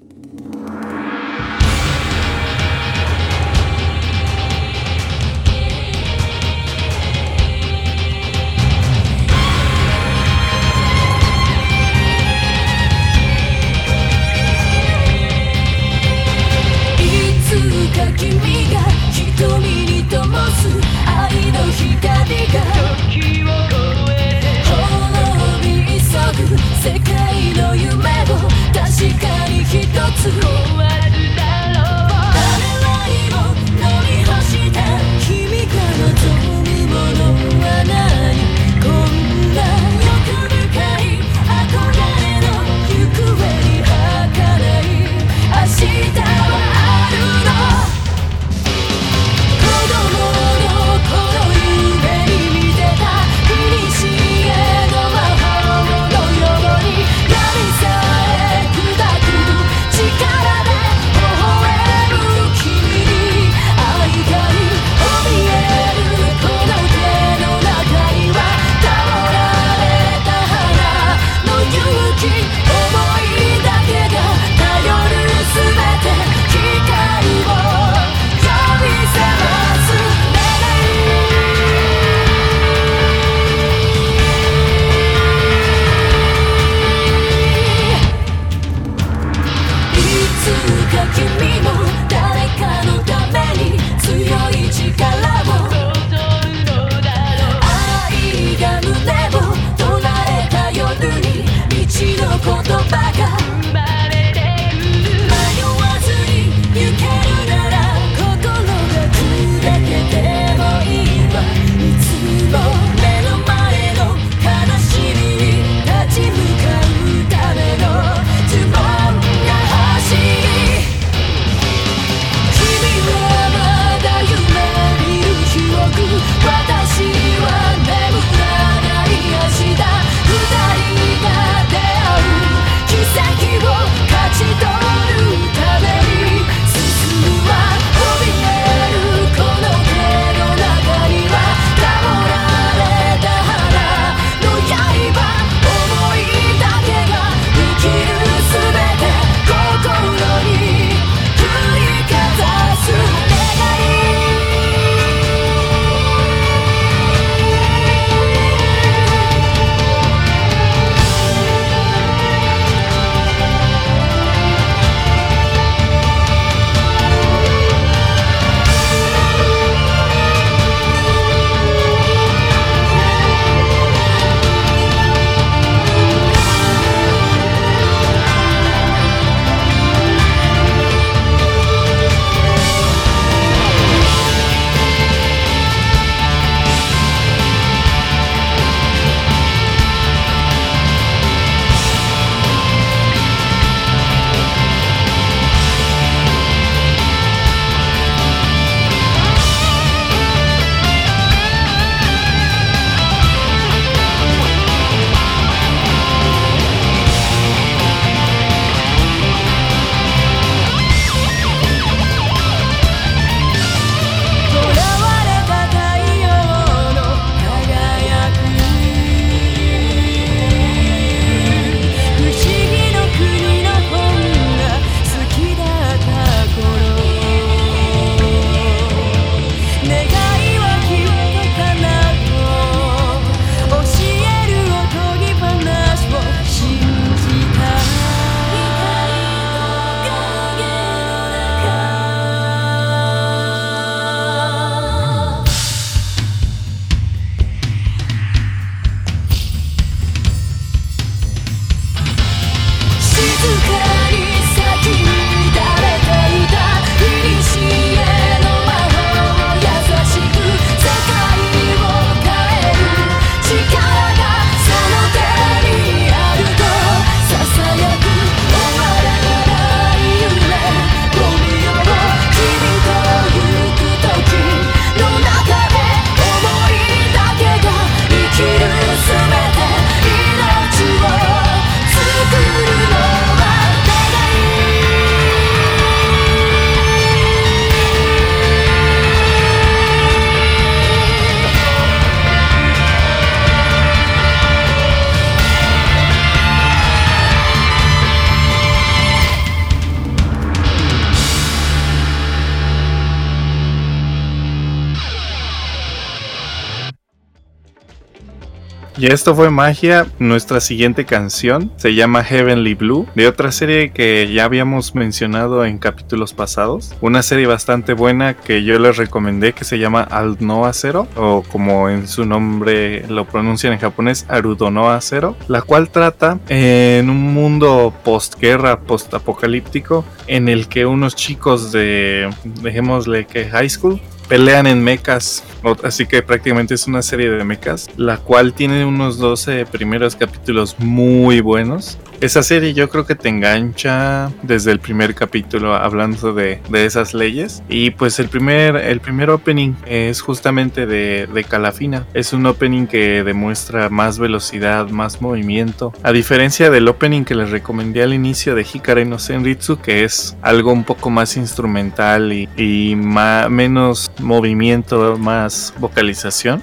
[309.03, 310.07] Y esto fue magia.
[310.17, 315.77] Nuestra siguiente canción se llama Heavenly Blue, de otra serie que ya habíamos mencionado en
[315.77, 316.95] capítulos pasados.
[317.01, 321.89] Una serie bastante buena que yo les recomendé que se llama Alnoa Zero, o como
[321.89, 327.93] en su nombre lo pronuncian en japonés, Arudonoa Zero, la cual trata en un mundo
[328.05, 332.29] postguerra, postapocalíptico, en el que unos chicos de,
[332.61, 333.99] dejémosle que high school,
[334.33, 335.43] pelean en mechas,
[335.83, 340.75] así que prácticamente es una serie de mechas, la cual tiene unos 12 primeros capítulos
[340.79, 341.99] muy buenos.
[342.19, 347.13] Esa serie yo creo que te engancha desde el primer capítulo hablando de, de esas
[347.13, 347.61] leyes.
[347.67, 352.07] Y pues el primer, el primer opening es justamente de, de Calafina.
[352.13, 355.91] Es un opening que demuestra más velocidad, más movimiento.
[356.01, 360.37] A diferencia del opening que les recomendé al inicio de Hikare no Senritsu, que es
[360.41, 366.61] algo un poco más instrumental y, y ma- menos movimiento, más vocalización.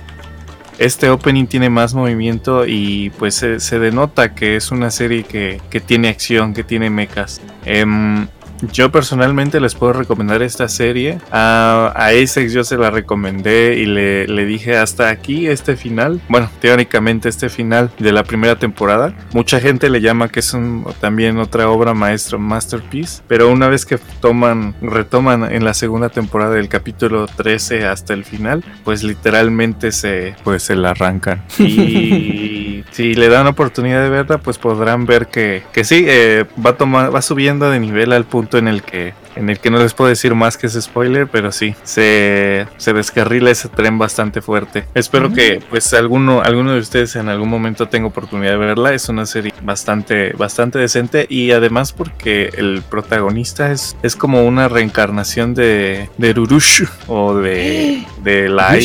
[0.79, 5.81] Este opening tiene más movimiento y pues se, denota que es una serie que, que
[5.81, 7.41] tiene acción, que tiene mechas.
[7.67, 8.27] Em,
[8.73, 11.19] yo personalmente les puedo recomendar esta serie.
[11.31, 16.21] A, a Asex yo se la recomendé y le, le dije hasta aquí este final.
[16.29, 19.15] Bueno, teóricamente este final de la primera temporada.
[19.33, 23.23] Mucha gente le llama que es un- también otra obra maestra, masterpiece.
[23.29, 28.25] Pero una vez que toman, retoman en la segunda temporada del capítulo 13 hasta el
[28.25, 31.43] final, pues literalmente se, pues se la arrancan.
[31.59, 36.77] Y si le dan oportunidad de verla, pues podrán ver que, que sí, eh, va,
[36.77, 39.95] tomar, va subiendo de nivel al punto en el que en el que no les
[39.95, 44.85] puedo decir más que ese spoiler, pero sí, se, se descarrila ese tren bastante fuerte.
[44.93, 48.93] Espero que pues alguno, alguno de ustedes en algún momento tenga oportunidad de verla.
[48.93, 54.69] Es una serie bastante, bastante decente y además porque el protagonista es, es como una
[54.69, 58.83] reencarnación de, de Rurush o de, de Light.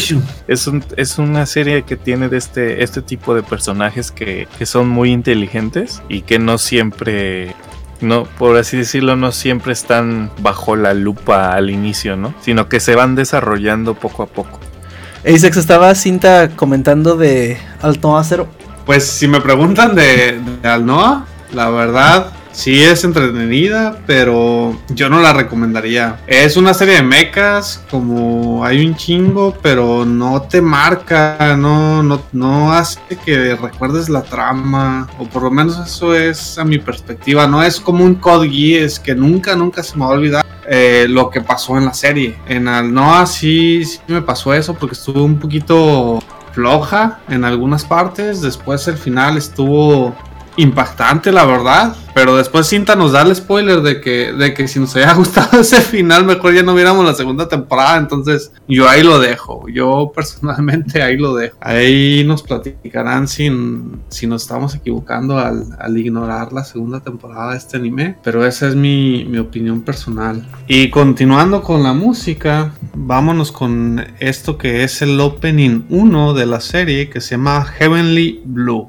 [0.47, 4.67] Es, un- es una serie que tiene de este, este tipo de personajes que, que
[4.67, 7.55] son muy inteligentes y que no siempre,
[8.01, 12.33] no, por así decirlo, no siempre están bajo la lupa al inicio, ¿no?
[12.41, 14.59] Sino que se van desarrollando poco a poco.
[15.25, 18.47] Asex estaba cinta comentando de Alto Acero.
[18.85, 25.19] Pues si me preguntan de, de Alnoa, la verdad sí es entretenida, pero yo no
[25.21, 26.21] la recomendaría.
[26.25, 32.21] Es una serie de mechas, como hay un chingo, pero no te marca, no, no,
[32.31, 37.45] no hace que recuerdes la trama, o por lo menos eso es a mi perspectiva.
[37.45, 40.45] No es como un Code Geass que nunca, nunca se me va a olvidar.
[40.67, 42.37] eh, lo que pasó en la serie.
[42.47, 48.41] En Alnoa sí, sí me pasó eso porque estuve un poquito floja en algunas partes.
[48.41, 50.15] Después el final estuvo
[50.57, 51.95] impactante, la verdad.
[52.13, 55.59] Pero después Cinta nos da el spoiler de que, de que si nos había gustado
[55.59, 57.97] ese final, mejor ya no viéramos la segunda temporada.
[57.97, 59.67] Entonces, yo ahí lo dejo.
[59.67, 61.57] Yo personalmente ahí lo dejo.
[61.59, 63.51] Ahí nos platicarán si,
[64.07, 68.17] si nos estamos equivocando al, al ignorar la segunda temporada de este anime.
[68.23, 70.47] Pero esa es mi, mi opinión personal.
[70.67, 76.61] Y continuando con la música, vámonos con esto que es el opening 1 de la
[76.61, 78.87] serie que se llama Heavenly Blue.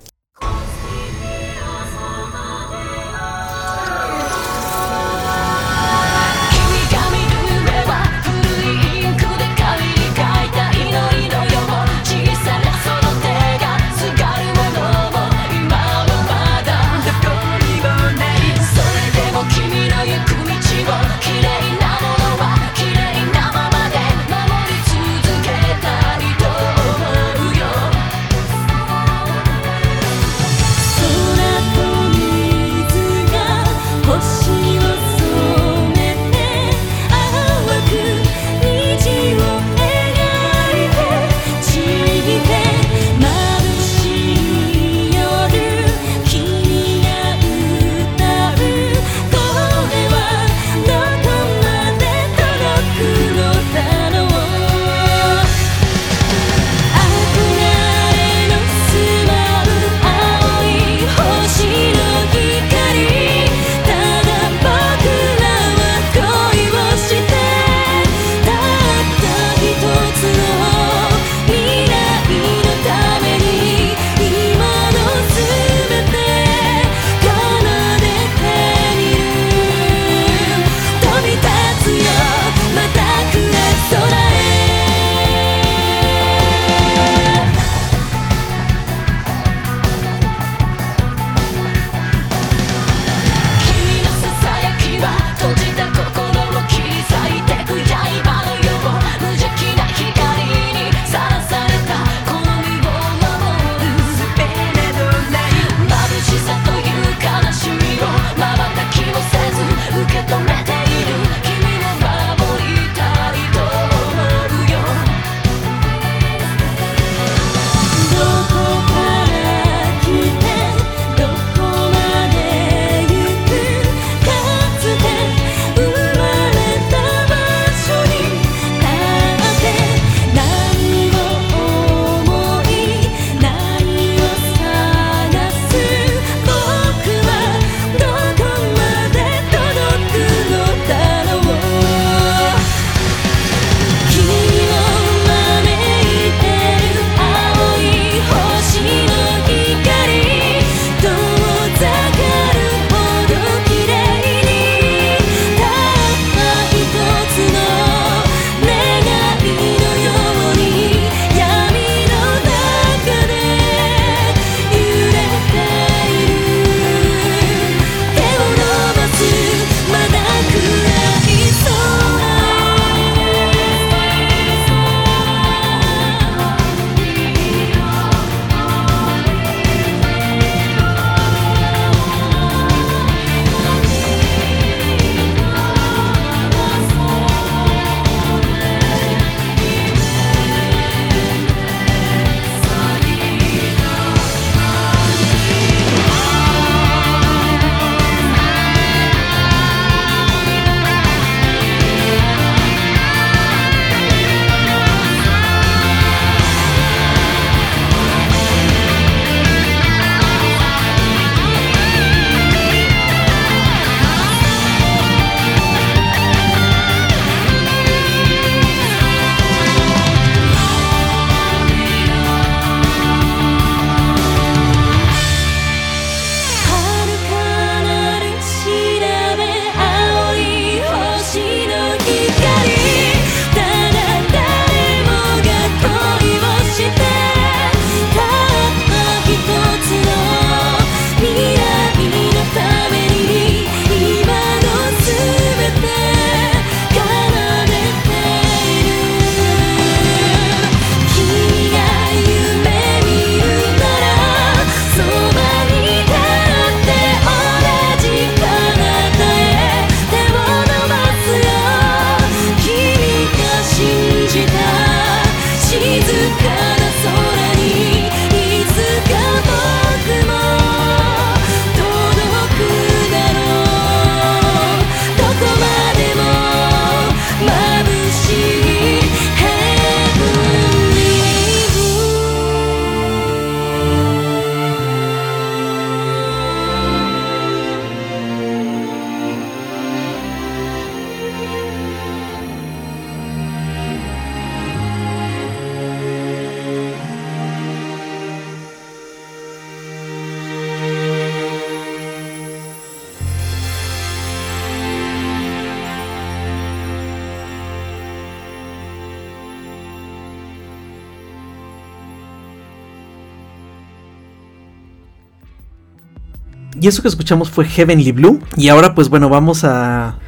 [316.81, 318.41] Y eso que escuchamos fue Heavenly Blue.
[318.57, 320.19] Y ahora pues bueno, vamos a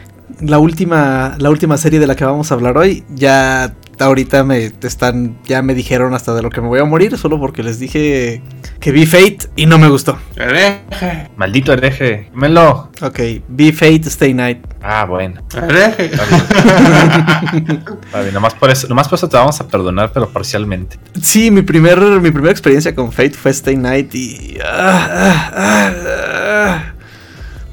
[0.40, 3.04] la última, la última serie de la que vamos a hablar hoy.
[3.14, 3.74] Ya
[4.04, 7.38] ahorita me están, ya me dijeron hasta de lo que me voy a morir, solo
[7.38, 8.42] porque les dije
[8.80, 10.18] que vi Fate y no me gustó.
[10.36, 12.28] Hereje, Maldito hereje.
[12.32, 12.90] Dímelo.
[13.00, 14.58] Ok, vi Fate Stay Night.
[14.82, 15.42] Ah, bueno.
[15.54, 16.10] hereje.
[18.22, 20.98] Bien, Nomás por eso, nomás por eso te vamos a perdonar, pero parcialmente.
[21.20, 24.58] Sí, mi primer, mi primera experiencia con Fate fue Stay Night y...
[24.64, 26.92] ah, ah, ah.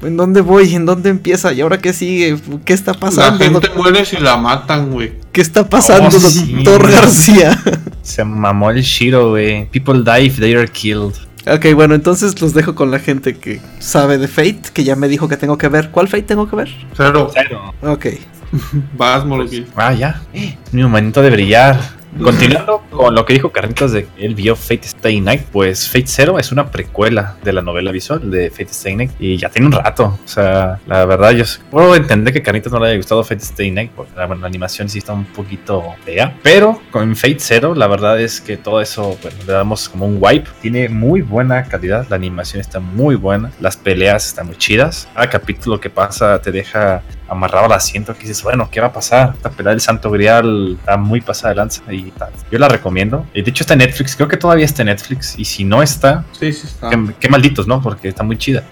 [0.02, 0.74] ¿En dónde voy?
[0.74, 1.52] ¿En dónde empieza?
[1.52, 2.36] ¿Y ahora qué sigue?
[2.64, 3.38] ¿Qué está La pasando?
[3.44, 5.12] gente muere si la matan, güey.
[5.32, 6.20] ¿Qué está pasando, Oh,
[6.64, 6.90] doctor.
[6.90, 7.60] García?
[8.02, 9.66] Se mamó el Shiro, güey.
[9.70, 11.14] People die if they are killed.
[11.46, 15.08] ok, bueno, entonces los dejo con la gente que sabe de Fate, que ya me
[15.08, 15.90] dijo que tengo que ver.
[15.90, 16.68] ¿Cuál Fate tengo que ver?
[16.96, 17.30] Cero.
[17.32, 17.74] Cero.
[17.82, 18.06] Ok.
[18.96, 19.66] Vas, Moloki.
[19.76, 20.22] Ah, ya.
[20.72, 21.95] Mi momento de brillar.
[22.22, 26.38] Continuando con lo que dijo Carlitos de él vio Fate Stay Night, pues Fate Zero
[26.38, 29.72] es una precuela de la novela visual de Fate Stay Night y ya tiene un
[29.72, 30.18] rato.
[30.24, 33.70] O sea, la verdad, yo puedo entender que Carlitos no le haya gustado Fate Stay
[33.70, 38.20] Night porque la animación sí está un poquito fea, pero con Fate Zero, la verdad
[38.20, 40.48] es que todo eso, bueno, le damos como un wipe.
[40.60, 45.08] Tiene muy buena calidad, la animación está muy buena, las peleas están muy chidas.
[45.14, 48.92] Cada capítulo que pasa te deja amarrado al asiento que dices, bueno, ¿qué va a
[48.92, 49.32] pasar?
[49.34, 52.30] Esta pelea del Santo Grial está muy pasada de lanza y tal.
[52.50, 53.26] Yo la recomiendo.
[53.34, 55.38] Y de hecho está en Netflix, creo que todavía está en Netflix.
[55.38, 56.90] Y si no está, Sí, sí está.
[56.90, 57.82] qué, qué malditos, ¿no?
[57.82, 58.62] Porque está muy chida.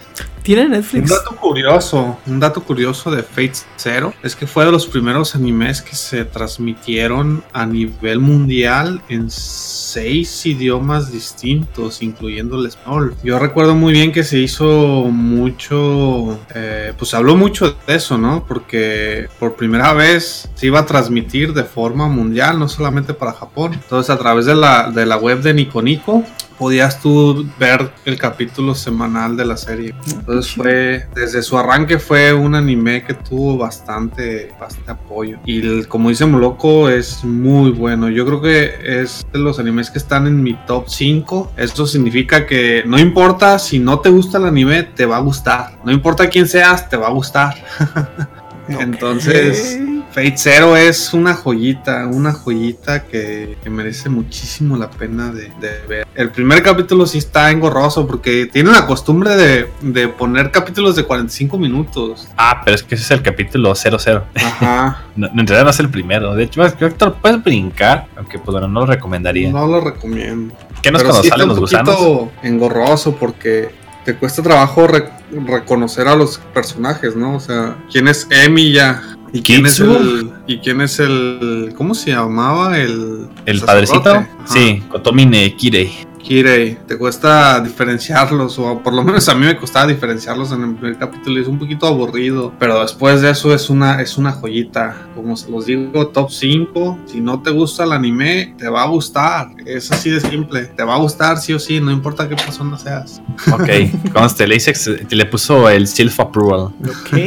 [0.44, 1.08] ¿Tiene Un Netflix?
[1.08, 5.80] dato curioso, un dato curioso de Fate Zero es que fue de los primeros animes
[5.80, 13.14] que se transmitieron a nivel mundial en seis idiomas distintos, incluyendo el español.
[13.24, 18.18] Yo recuerdo muy bien que se hizo mucho, eh, pues se habló mucho de eso,
[18.18, 18.44] ¿no?
[18.46, 23.72] Porque por primera vez se iba a transmitir de forma mundial, no solamente para Japón.
[23.72, 26.22] Entonces a través de la, de la web de Nico Nico
[26.58, 29.94] podías tú ver el capítulo semanal de la serie.
[30.10, 35.38] Entonces fue, desde su arranque fue un anime que tuvo bastante, bastante apoyo.
[35.44, 38.08] Y como dice Moloco, es muy bueno.
[38.08, 41.52] Yo creo que es de los animes que están en mi top 5.
[41.56, 45.78] Esto significa que no importa si no te gusta el anime, te va a gustar.
[45.84, 47.54] No importa quién seas, te va a gustar.
[48.68, 49.78] Entonces,
[50.12, 55.86] Fate Zero es una joyita, una joyita que, que merece muchísimo la pena de, de
[55.88, 56.06] ver.
[56.14, 61.04] El primer capítulo sí está engorroso porque tiene la costumbre de, de poner capítulos de
[61.04, 62.28] 45 minutos.
[62.36, 64.24] Ah, pero es que ese es el capítulo 00.
[64.36, 65.00] Ajá.
[65.16, 66.34] No, en realidad no es el primero.
[66.34, 69.48] De hecho, creo que te lo puedes brincar, aunque pues bueno, no lo recomendaría.
[69.52, 70.52] No lo recomiendo.
[70.82, 72.28] ¿Qué no es Pero cuando sí salen está los un gusanos?
[72.42, 73.70] engorroso porque
[74.04, 75.10] te cuesta trabajo re-
[75.46, 77.36] reconocer a los personajes, ¿no?
[77.36, 79.02] O sea, quién es Emi ya.
[79.32, 80.30] ¿Y quién es el.
[80.46, 81.72] ¿Y quién es el.
[81.76, 82.78] ¿Cómo se llamaba?
[82.78, 83.26] El.
[83.46, 83.66] ¿El sacerdote?
[83.66, 84.10] padrecito?
[84.10, 84.28] Ajá.
[84.46, 85.92] Sí, Kotomine Kirei.
[86.24, 90.74] Kirei, te cuesta diferenciarlos, o por lo menos a mí me costaba diferenciarlos en el
[90.74, 94.32] primer capítulo y es un poquito aburrido, pero después de eso es una, es una
[94.32, 98.84] joyita, como se los digo, top 5, si no te gusta el anime, te va
[98.84, 102.26] a gustar, es así de simple, te va a gustar sí o sí, no importa
[102.26, 103.20] qué persona seas.
[103.52, 103.68] Ok,
[104.14, 106.72] conste, le, hice- le puso el self approval.
[106.82, 107.18] Ok.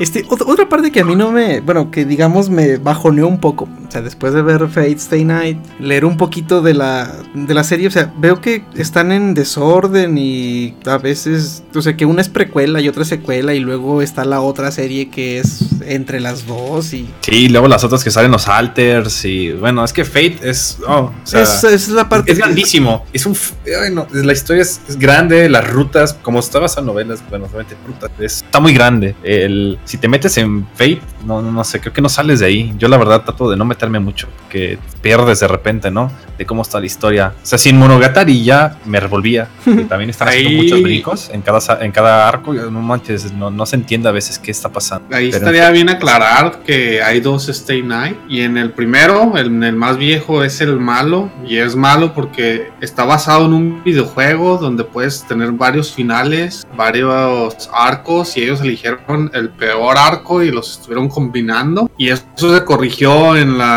[0.00, 3.38] Este, ot- otra parte que a mí no me, bueno, que digamos me bajoneó un
[3.38, 7.52] poco, o sea, después de ver Fate Stay Night, leer un poquito de la, de
[7.52, 12.06] la serie, o sea, veo que están en desorden y a veces, o sea, que
[12.06, 15.66] una es precuela y otra es secuela y luego está la otra serie que es
[15.84, 17.06] entre las dos y...
[17.20, 20.78] Sí, luego las otras que salen los alters y bueno, es que Fate es...
[20.88, 22.32] oh, o sea, es, es la parte...
[22.32, 23.04] es grandísimo.
[23.12, 23.36] Es un...
[23.66, 27.76] ay, no, la historia es, es grande, las rutas, como estabas en novelas, bueno, solamente
[27.86, 29.14] rutas, es- está muy grande.
[29.22, 32.72] El, si te metes en Fate, no, no, sé, creo que no sales de ahí.
[32.78, 36.08] Yo la verdad trato de no meterme mucho, porque pierdes de repente, ¿no?
[36.38, 37.32] De cómo está la historia.
[37.42, 41.30] O sea, si en Monogatari ya me revolvía, que también están haciendo Ahí- muchos brincos
[41.32, 44.68] en cada, en cada arco, no manches, no, no se entiende a veces qué está
[44.68, 45.08] pasando.
[45.16, 49.60] Ahí Pero- estaría bien aclarar que hay dos Stay Night y en el primero, el,
[49.64, 54.58] el más viejo es el malo y es malo porque está basado en un videojuego
[54.58, 60.70] donde puedes tener varios finales, varios arcos y ellos eligieron el peor arco y los
[60.78, 63.71] estuvieron combinando y eso se corrigió en la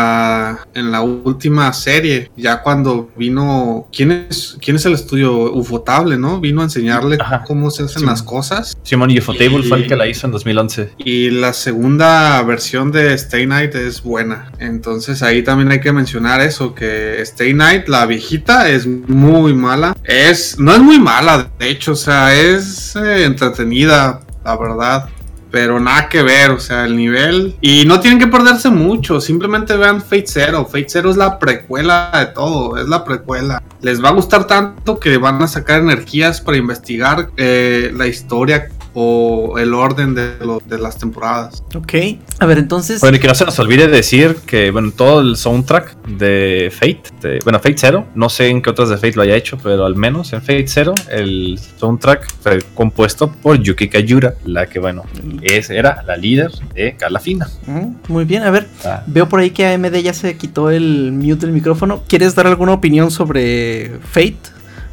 [0.74, 6.40] en la última serie ya cuando vino quién es quién es el estudio Ufotable, ¿no?
[6.40, 7.44] Vino a enseñarle Ajá.
[7.46, 8.06] cómo se hacen Sí.
[8.06, 10.90] las cosas Simon Ufotable fue el que la hizo en 2011.
[10.98, 14.52] y la segunda versión de Stay Night es buena.
[14.58, 19.96] Entonces ahí también hay que mencionar eso, que Stay Night, la viejita, es muy mala.
[20.04, 25.08] Es, no es muy mala, de hecho, o sea, es eh, entretenida, la verdad.
[25.56, 27.56] Pero nada que ver, o sea, el nivel.
[27.62, 30.66] Y no tienen que perderse mucho, simplemente vean Fate Zero.
[30.66, 33.62] Fate Zero es la precuela de todo, es la precuela.
[33.80, 38.68] Les va a gustar tanto que van a sacar energías para investigar eh, la historia
[38.98, 41.62] o el orden de, lo- de las temporadas.
[41.74, 41.92] Ok.
[42.38, 43.00] A ver, entonces.
[43.02, 47.02] Bueno, y que no se nos olvide decir que, bueno, todo el soundtrack de Fate,
[47.20, 49.84] de- bueno, Fate Zero, no sé en qué otras de Fate lo haya hecho, pero
[49.84, 55.02] al menos en Fate Zero, el soundtrack fue compuesto por Yuki Kayura, la que, bueno,
[55.42, 57.48] es, era la líder de Calafina.
[57.66, 58.66] Mm, Muy bien, a ver.
[58.82, 62.02] Ah, Veo por ahí que AMD ya se quitó el mute del micrófono.
[62.08, 64.36] ¿Quieres dar alguna opinión sobre Fate?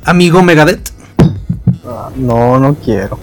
[0.04, 0.89] Amigo Megadeth.
[1.86, 3.18] Ah, No, no quiero.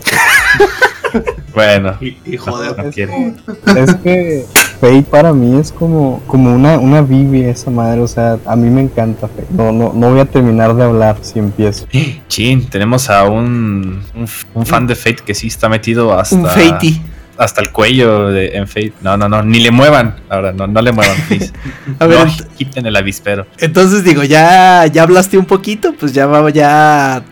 [1.55, 3.35] bueno, Y, y joder, no quiere.
[3.77, 4.45] Es que
[4.81, 8.01] Fate para mí es como, como una, una Biblia esa madre.
[8.01, 9.47] O sea, a mí me encanta Fate.
[9.51, 11.87] No, no, no voy a terminar de hablar si empiezo.
[12.29, 16.47] Chin, tenemos a un, un, un fan de Fate que sí está metido hasta, Un
[16.47, 17.01] Fatey.
[17.37, 18.93] hasta el cuello de, en Fate.
[19.03, 20.17] No, no, no, ni le muevan.
[20.29, 21.53] Ahora, no, no le muevan, please.
[21.99, 23.47] A ver, no, quiten el avispero.
[23.59, 27.23] entonces digo, ya, ya hablaste un poquito, pues ya va, ya.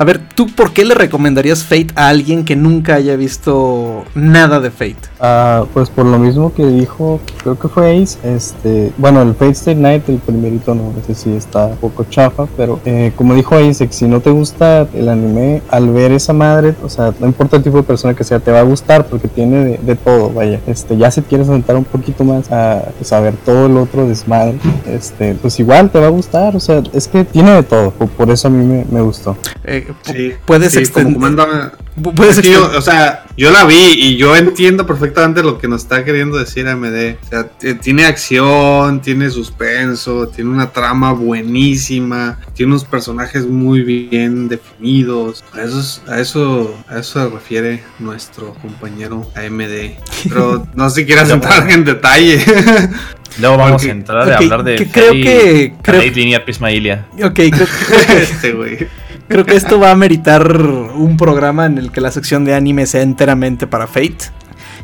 [0.00, 4.60] A ver, ¿tú por qué le recomendarías Fate a alguien que nunca haya visto nada
[4.60, 5.08] de Fate?
[5.18, 9.50] Ah, pues por lo mismo que dijo, creo que fue Ace, este, bueno, el Fate
[9.50, 13.56] Stay Night, el primerito no, ese sí está un poco chafa, pero eh, como dijo
[13.56, 17.56] Ace, si no te gusta el anime, al ver esa madre, o sea, no importa
[17.56, 20.30] el tipo de persona que sea, te va a gustar porque tiene de, de todo,
[20.30, 23.76] vaya, este, ya si quieres aventar un poquito más a pues, a ver todo el
[23.76, 27.62] otro desmadre, este, pues igual te va a gustar, o sea, es que tiene de
[27.64, 29.36] todo, por, por eso a mí me, me gustó.
[29.64, 34.16] Eh, sí, puedes sí, extender- como puedes que yo, o sea, yo la vi y
[34.16, 37.16] yo entiendo perfectamente lo que nos está queriendo decir AMD.
[37.22, 37.48] O sea,
[37.80, 45.42] tiene acción, tiene suspenso, tiene una trama buenísima, tiene unos personajes muy bien definidos.
[45.52, 49.96] A eso, es- a eso, a eso se refiere nuestro compañero AMD.
[50.28, 52.40] Pero no sé si quieras entrar en detalle.
[53.40, 57.06] Luego vamos a entrar a hablar de que creo que- creo- Fate Linear Prisma Ilia.
[57.22, 57.66] Ok, creo,
[58.22, 58.88] este güey.
[59.28, 62.86] Creo que esto va a meritar un programa en el que la sección de anime
[62.86, 64.32] sea enteramente para Fate.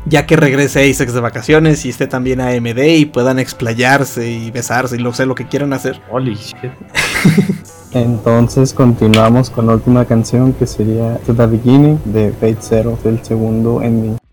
[0.07, 4.97] Ya que regrese Asex de vacaciones y esté también AMD y puedan explayarse y besarse
[4.97, 5.99] y lo sé lo que quieran hacer.
[6.11, 6.71] Holy shit.
[7.91, 13.23] Entonces continuamos con la última canción que sería To the Beginning de Fate Zero, el
[13.23, 14.24] segundo ending.「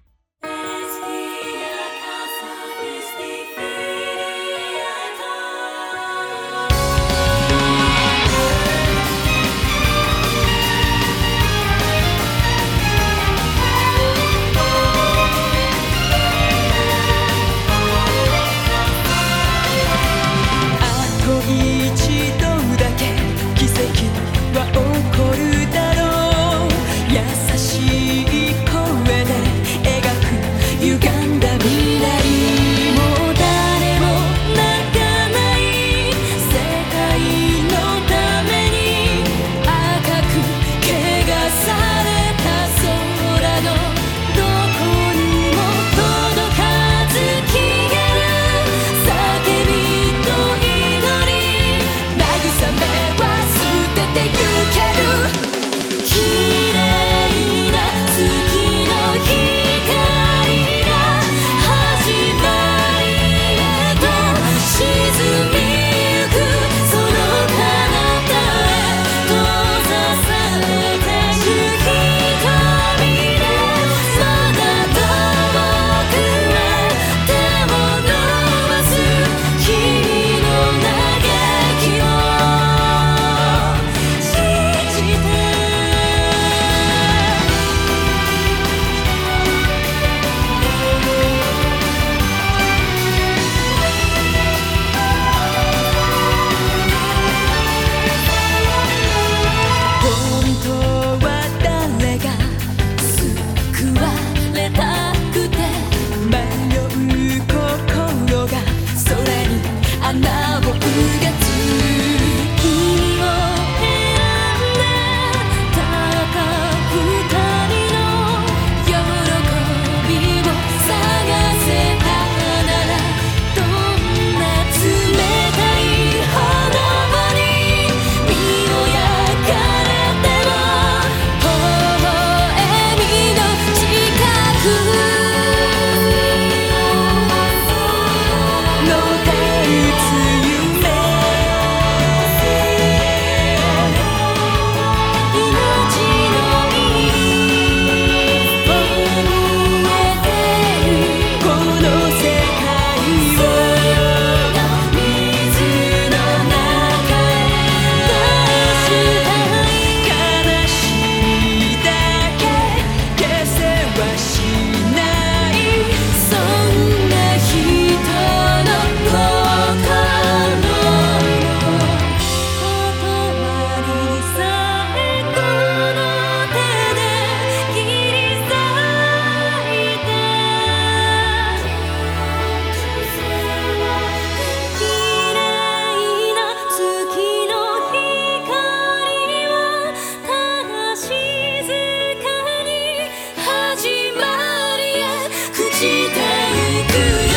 [196.93, 197.32] Thank you.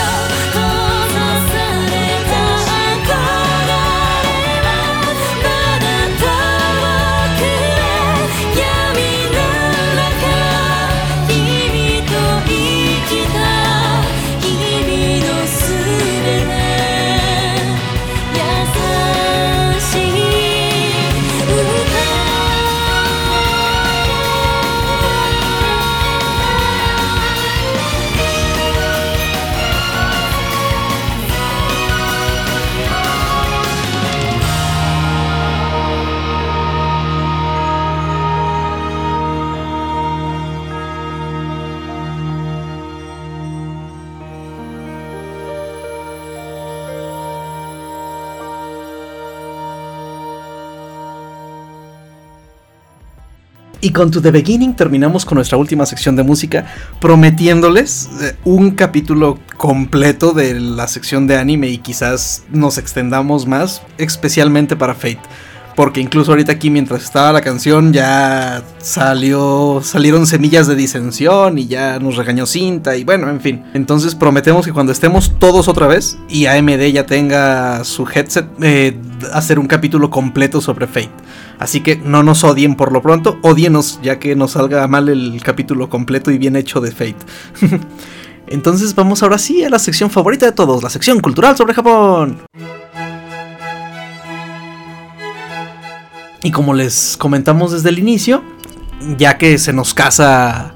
[53.96, 56.66] Con To The Beginning terminamos con nuestra última sección de música,
[57.00, 63.82] prometiéndoles eh, un capítulo completo de la sección de anime y quizás nos extendamos más,
[63.98, 65.22] especialmente para Fate.
[65.76, 71.68] Porque incluso ahorita aquí mientras estaba la canción ya salió, salieron semillas de disensión y
[71.68, 73.64] ya nos regañó cinta y bueno, en fin.
[73.74, 78.98] Entonces prometemos que cuando estemos todos otra vez y AMD ya tenga su headset, eh,
[79.34, 81.12] hacer un capítulo completo sobre Fate.
[81.60, 85.42] Así que no nos odien por lo pronto, odienos ya que nos salga mal el
[85.44, 87.18] capítulo completo y bien hecho de Fate.
[88.48, 92.38] Entonces vamos ahora sí a la sección favorita de todos, la sección cultural sobre Japón.
[96.46, 98.44] Y como les comentamos desde el inicio,
[99.18, 100.76] ya que se nos casa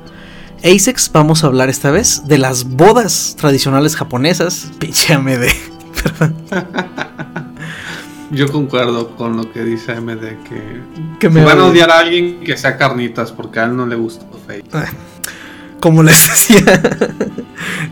[0.64, 4.72] Asex, vamos a hablar esta vez de las bodas tradicionales japonesas.
[4.80, 5.44] Pinche AMD.
[6.02, 6.36] Perdón.
[8.32, 10.82] Yo concuerdo con lo que dice AMD que,
[11.20, 13.96] Que me van a odiar a alguien que sea carnitas porque a él no le
[13.96, 14.66] gustó Fate.
[15.80, 16.82] Como les decía,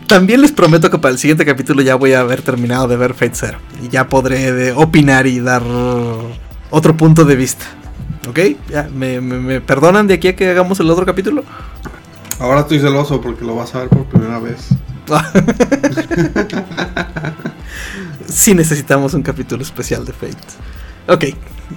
[0.08, 3.14] también les prometo que para el siguiente capítulo ya voy a haber terminado de ver
[3.14, 3.58] Fate Zero.
[3.80, 5.62] Y ya podré opinar y dar
[6.70, 7.64] otro punto de vista.
[8.28, 8.38] ¿Ok?
[8.68, 8.88] ¿Ya?
[8.94, 11.44] ¿Me, me- me perdonan de aquí a que hagamos el otro capítulo?
[12.40, 14.68] Ahora estoy celoso porque lo vas a ver por primera vez.
[18.26, 20.36] sí necesitamos un capítulo especial de Fate.
[21.08, 21.24] Ok,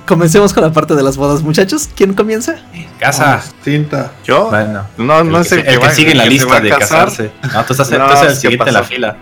[0.05, 1.89] comencemos con la parte de las bodas, muchachos.
[1.95, 2.55] ¿Quién comienza?
[2.99, 3.41] Casa.
[3.63, 4.11] Cinta.
[4.25, 4.49] ¿Yo?
[4.49, 4.85] Bueno.
[4.97, 7.05] No, no el sé que, el que va- sigue en la lista de casar.
[7.05, 7.31] casarse.
[7.53, 9.17] No, tú estás, No, tú el ¿qué siguiente en la fila.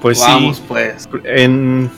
[0.00, 0.62] Pues Vamos sí.
[0.68, 1.08] pues.
[1.24, 1.90] En,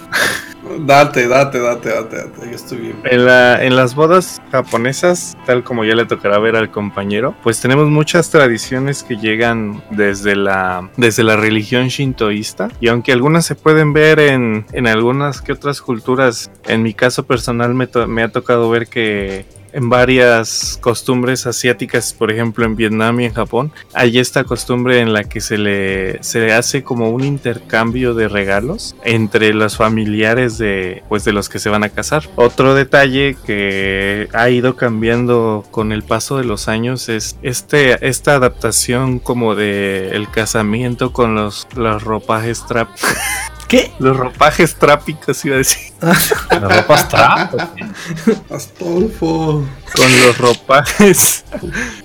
[0.80, 2.40] Date, date, date, date, date.
[2.50, 2.96] Yo estoy bien.
[3.04, 7.60] en, la- en las bodas japonesas, tal como ya le tocará ver al compañero, pues
[7.60, 12.68] tenemos muchas tradiciones que llegan desde la, desde la religión shintoísta.
[12.80, 17.24] Y aunque algunas se pueden ver en, en algunas que otras culturas, en mi caso
[17.26, 19.44] personal me, to- me ha tocado ver que
[19.76, 25.12] en varias costumbres asiáticas, por ejemplo en Vietnam y en Japón, hay esta costumbre en
[25.12, 31.02] la que se le, se hace como un intercambio de regalos entre los familiares de,
[31.10, 32.26] pues, de los que se van a casar.
[32.36, 38.36] Otro detalle que ha ido cambiando con el paso de los años es este, esta
[38.36, 42.88] adaptación como de el casamiento con los, los ropajes trap.
[43.68, 43.90] ¿Qué?
[43.98, 45.92] Los ropajes trápicos iba a decir.
[46.00, 47.54] La ropa trap.
[48.50, 49.64] Astolfo.
[49.94, 51.44] con los ropajes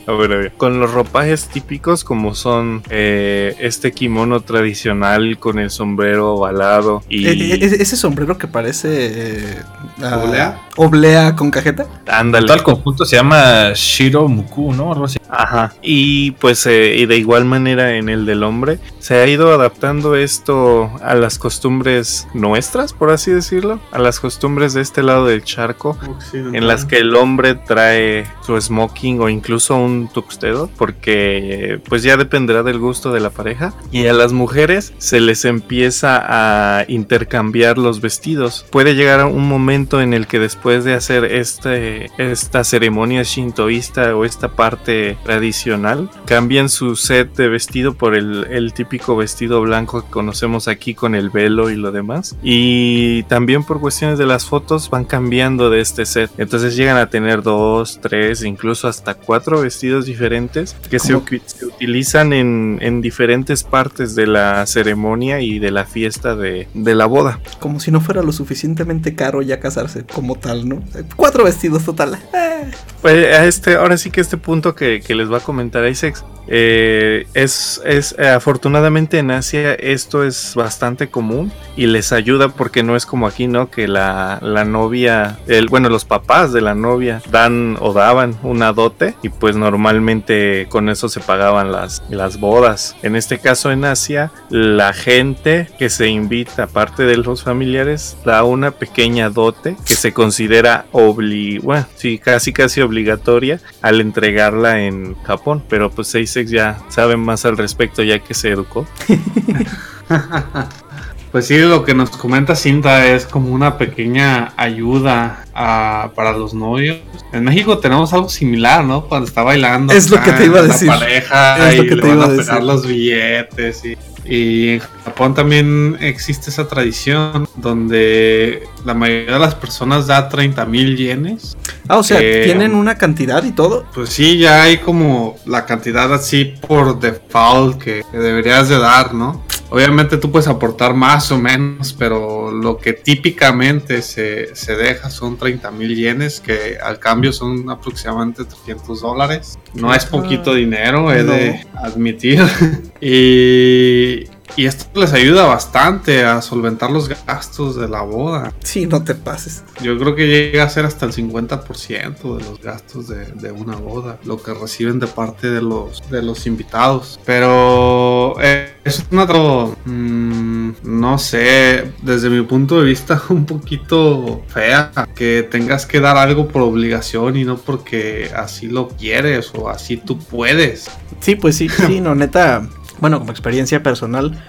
[0.08, 0.52] a ver, a ver.
[0.54, 7.28] con los ropajes típicos como son eh, este kimono tradicional con el sombrero ovalado y
[7.28, 8.88] E- e- e- ese sombrero que parece.
[8.92, 9.58] eh,
[10.02, 10.62] ah, ¿Oblea?
[10.78, 11.86] Oblea con cajeta.
[12.08, 14.94] ándale Todo el conjunto se llama Shiro Muku, ¿no?
[14.94, 15.20] Algo así.
[15.30, 15.74] Ajá.
[15.82, 20.16] Y pues eh, y de igual manera en el del hombre se ha ido adaptando
[20.16, 25.44] esto a las costumbres nuestras, por así decirlo, a las costumbres de este lado del
[25.44, 25.98] charco,
[26.34, 32.16] en las que el hombre trae su smoking o incluso un tuxedo, porque pues ya
[32.16, 33.74] dependerá del gusto de la pareja.
[33.92, 38.66] Y a las mujeres se les empieza a intercambiar los vestidos.
[38.70, 44.24] Puede llegar un momento en el que después de hacer este, esta ceremonia shintoísta o
[44.24, 50.10] esta parte tradicional, cambian su set de vestido por el, el típico vestido blanco que
[50.10, 52.36] conocemos aquí con el velo y lo demás.
[52.44, 56.32] Y también por cuestiones de las fotos van cambiando de este set.
[56.38, 62.80] Entonces llegan a tener dos, tres, incluso hasta cuatro vestidos diferentes que se, utilizan en,
[62.82, 67.40] en diferentes partes de la ceremonia y de la fiesta de, de la boda.
[67.60, 70.82] Como si no fuera lo suficientemente caro ya casarse como tal, ¿no?
[71.16, 72.18] Cuatro vestidos total.
[72.34, 72.72] Eh,
[73.02, 76.24] Pues a este, ahora sí que este punto que, que les va a comentar Isaac
[76.54, 81.31] Eh, es, es eh, afortunadamente en Asia esto es bastante común
[81.76, 83.70] y les ayuda porque no es como aquí, ¿no?
[83.70, 88.74] Que la, la novia, el, bueno, los papás de la novia dan o daban una
[88.74, 92.96] dote y pues normalmente con eso se pagaban las, las bodas.
[93.04, 98.44] En este caso en Asia, la gente que se invita, aparte de los familiares, da
[98.44, 105.16] una pequeña dote que se considera obli bueno, sí, casi casi obligatoria al entregarla en
[105.24, 105.64] Japón.
[105.70, 108.86] Pero pues Seisex ya sabe más al respecto ya que se educó.
[111.32, 116.54] Pues sí, lo que nos comenta Cinta es como una pequeña ayuda a- para los
[116.54, 116.98] novios.
[117.32, 119.06] En México tenemos algo similar, ¿no?
[119.06, 119.94] Cuando está bailando.
[119.94, 120.88] Es lo que te iba a la decir.
[120.90, 123.82] pareja Es lo y que le te van iba a a pegar los billetes.
[123.86, 130.28] Y, y en Japón también existe esa tradición donde la mayoría de las personas da
[130.28, 131.56] 30 mil yenes.
[131.88, 133.86] Ah, o sea, Eh, tienen una cantidad y todo.
[133.94, 139.14] Pues sí, ya hay como la cantidad así por default que, que deberías de dar,
[139.14, 139.44] ¿no?
[139.72, 145.38] Obviamente tú puedes aportar más o menos, pero lo que típicamente se, se deja son
[145.38, 149.58] 30 mil yenes, que al cambio son aproximadamente 300 dólares.
[149.74, 152.44] No es poquito dinero, he de admitir.
[153.02, 158.54] y, y esto les ayuda bastante a solventar los gastos de la boda.
[158.64, 159.64] Sí, no te pases.
[159.82, 163.76] Yo creo que llega a ser hasta el 50% de los gastos de, de una
[163.76, 167.20] boda, lo que reciben de parte de los, de los invitados.
[167.26, 174.44] Pero eh, es una tro- mm, no sé, desde mi punto de vista un poquito
[174.48, 179.70] fea, que tengas que dar algo por obligación y no porque así lo quieres o
[179.70, 180.90] así tú puedes.
[181.20, 182.68] Sí, pues sí, sí, no, neta.
[183.02, 184.42] Bueno, como experiencia personal,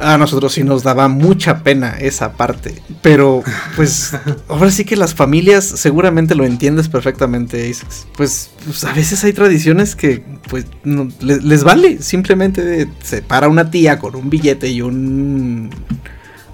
[0.00, 2.82] a nosotros sí nos daba mucha pena esa parte.
[3.02, 3.42] Pero,
[3.76, 4.12] pues,
[4.48, 7.70] ahora sí que las familias seguramente lo entiendes perfectamente.
[8.16, 12.02] Pues, pues, a veces hay tradiciones que, pues, no- le- les, vale.
[12.02, 15.70] Simplemente se para una tía con un billete y un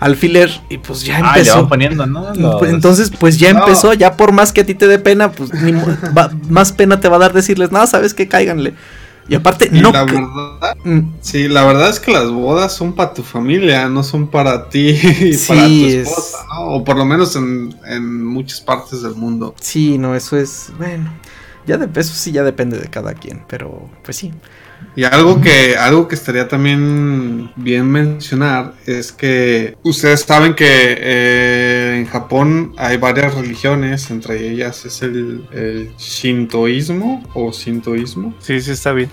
[0.00, 1.56] alfiler y pues ya Ah, le empezó.
[1.60, 2.34] van poniendo, ¿no?
[2.34, 3.60] Los- Pues, Entonces, pues ya No.
[3.60, 7.00] empezó, ya por más que a ti te dé pena, pues ni va- más pena
[7.00, 8.74] te va a dar decirles, no, sabes que cáiganle.
[9.28, 9.90] Y aparte, Y no.
[9.90, 14.02] la verdad, Mm, sí, la verdad es que las bodas son para tu familia, no
[14.02, 14.88] son para ti
[15.20, 16.60] y Sí, para tu es- esposa, ¿no?
[16.74, 19.54] O por lo menos en, en muchas partes del mundo.
[19.60, 20.66] Sí, no, eso es.
[20.76, 21.10] Bueno,
[21.66, 24.32] ya de eso sí ya depende de cada quien, pero pues sí.
[24.96, 31.96] Y algo que, algo que estaría también bien mencionar es que ustedes saben que eh,
[31.98, 38.70] en Japón hay varias religiones, entre ellas es el, el shintoísmo o sintoísmo, Sí, sí,
[38.70, 39.10] está bien.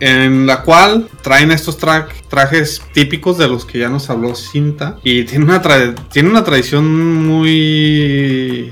[0.00, 4.98] En la cual traen estos tra- trajes típicos de los que ya nos habló Cinta.
[5.02, 8.70] Y tiene una, tra- tiene una tradición muy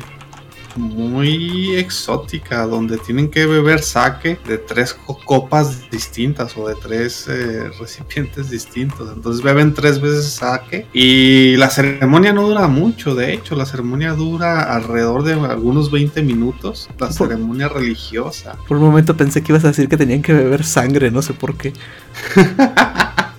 [0.76, 7.26] muy exótica donde tienen que beber sake de tres co- copas distintas o de tres
[7.28, 9.10] eh, recipientes distintos.
[9.14, 13.14] Entonces beben tres veces sake y la ceremonia no dura mucho.
[13.14, 18.56] De hecho la ceremonia dura alrededor de algunos 20 minutos la Por- ceremonia religiosa.
[18.68, 21.32] Por un momento pensé que ibas a decir que tenían que beber sangre, no sé
[21.34, 21.72] por qué.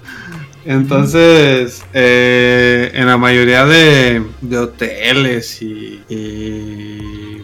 [0.65, 6.01] Entonces, eh, en la mayoría de, de hoteles y,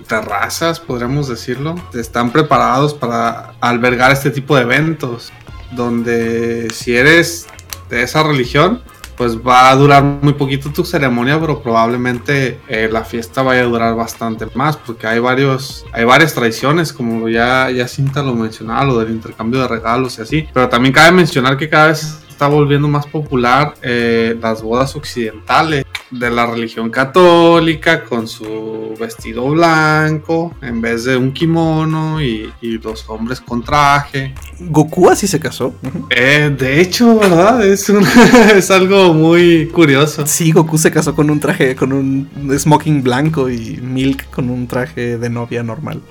[0.08, 5.34] terrazas, podríamos decirlo, están preparados para albergar este tipo de eventos,
[5.74, 7.46] donde si eres
[7.90, 8.82] de esa religión,
[9.18, 13.66] pues va a durar muy poquito tu ceremonia, pero probablemente eh, la fiesta vaya a
[13.66, 18.86] durar bastante más, porque hay varios, hay varias tradiciones, como ya, ya Cinta lo mencionaba,
[18.86, 22.46] lo del intercambio de regalos y así, pero también cabe mencionar que cada vez está
[22.48, 30.54] volviendo más popular eh, las bodas occidentales de la religión católica con su vestido blanco
[30.62, 34.36] en vez de un kimono y, y los hombres con traje.
[34.60, 35.74] Goku así se casó.
[36.12, 37.66] Eh, de hecho, ¿verdad?
[37.66, 38.06] Es, un-
[38.56, 40.24] es algo muy curioso.
[40.28, 44.68] Sí, Goku se casó con un traje, con un smoking blanco y Milk con un
[44.68, 46.02] traje de novia normal.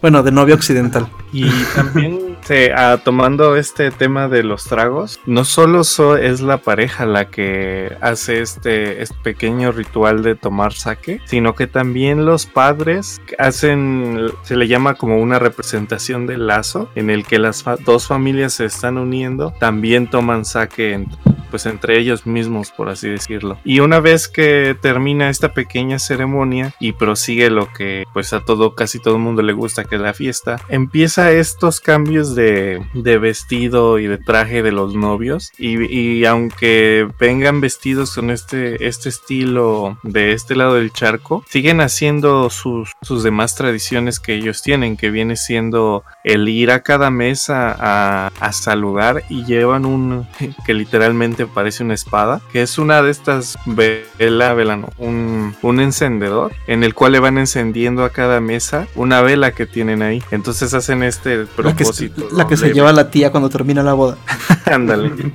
[0.00, 1.06] Bueno, de novia occidental.
[1.32, 6.58] Y también se- ah, tomando este tema de los tragos, no solo so- es la
[6.58, 12.46] pareja la que hace este, este pequeño ritual de tomar sake, sino que también los
[12.46, 17.76] padres hacen, se le llama como una representación del lazo, en el que las fa-
[17.76, 21.08] dos familias se están uniendo, también toman sake en-
[21.50, 23.58] pues entre ellos mismos, por así decirlo.
[23.62, 28.74] Y una vez que termina esta pequeña ceremonia y prosigue lo que pues a todo,
[28.74, 33.18] casi todo el mundo le gusta que es la fiesta, empieza estos cambios de, de
[33.18, 39.08] vestido y de traje de los novios y, y aunque vengan vestidos con este, este
[39.08, 44.96] estilo de este lado del charco, siguen haciendo sus, sus demás tradiciones que ellos tienen,
[44.96, 50.26] que viene siendo el ir a cada mesa a, a saludar y llevan un
[50.66, 55.80] que literalmente parece una espada, que es una de estas vela, vela no, un, un
[55.80, 60.22] encendedor en el cual le van encendiendo a cada mesa una vela que tienen ahí.
[60.30, 62.21] Entonces hacen este propósito.
[62.30, 64.16] La que se lleva la tía cuando termina la boda.
[64.66, 65.12] Ándale.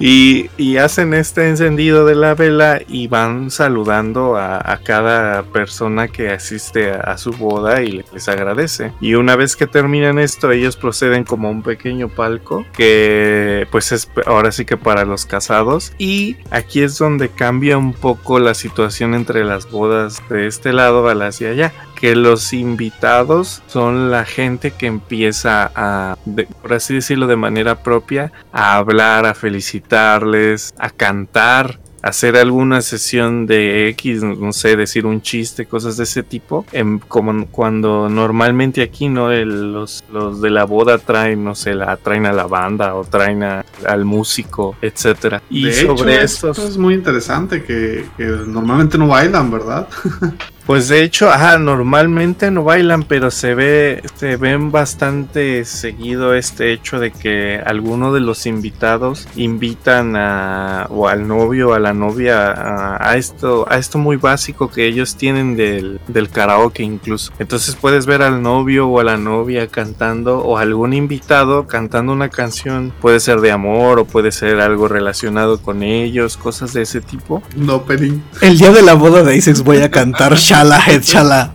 [0.00, 6.08] Y, y hacen este encendido de la vela y van saludando a, a cada persona
[6.08, 8.92] que asiste a, a su boda y les agradece.
[9.02, 13.92] Y una vez que terminan esto, ellos proceden como a un pequeño palco que pues
[13.92, 15.92] es ahora sí que para los casados.
[15.98, 21.06] Y aquí es donde cambia un poco la situación entre las bodas de este lado
[21.10, 26.72] a las de allá que los invitados son la gente que empieza a, de- por
[26.72, 31.78] así decirlo, de manera propia, a hablar, a felicitarles, a cantar.
[32.02, 36.64] Hacer alguna sesión de X, no sé, decir un chiste, cosas de ese tipo.
[36.72, 39.30] em, como cuando normalmente aquí, ¿no?
[39.30, 43.04] El- los, los de la boda traen, no sé, la, traen a la banda o
[43.04, 45.42] traen a- al músico, etcétera.
[45.50, 46.56] Y de sobre hecho, estos.
[46.58, 49.86] esto es muy interesante que, que normalmente no bailan, ¿verdad?
[50.66, 56.72] Pues de hecho, ajá, normalmente no bailan, pero se ve, se ven bastante seguido este
[56.72, 61.92] hecho de que algunos de los invitados invitan a o al novio o a la
[61.92, 67.32] novia a, a esto, a esto muy básico que ellos tienen del, del karaoke incluso.
[67.38, 72.28] Entonces puedes ver al novio o a la novia cantando o algún invitado cantando una
[72.28, 77.00] canción, puede ser de amor o puede ser algo relacionado con ellos, cosas de ese
[77.00, 77.42] tipo.
[77.56, 78.22] No, Perín.
[78.40, 81.52] El día de la boda de Isaac voy a cantar Shala Head Shala.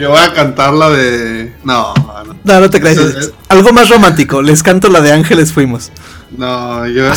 [0.00, 1.54] Yo voy a cantar la de.
[1.62, 2.36] No, no.
[2.42, 2.96] No, no te creas.
[2.96, 4.40] Es- Algo más romántico.
[4.40, 5.92] Les canto la de Ángeles Fuimos.
[6.30, 7.12] No, yo,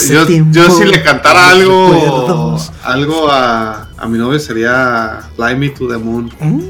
[0.51, 2.71] yo, si le cantara algo, recuerdos.
[2.83, 6.31] algo a, a mi novio sería Fly Me to the Moon.
[6.39, 6.61] Mm.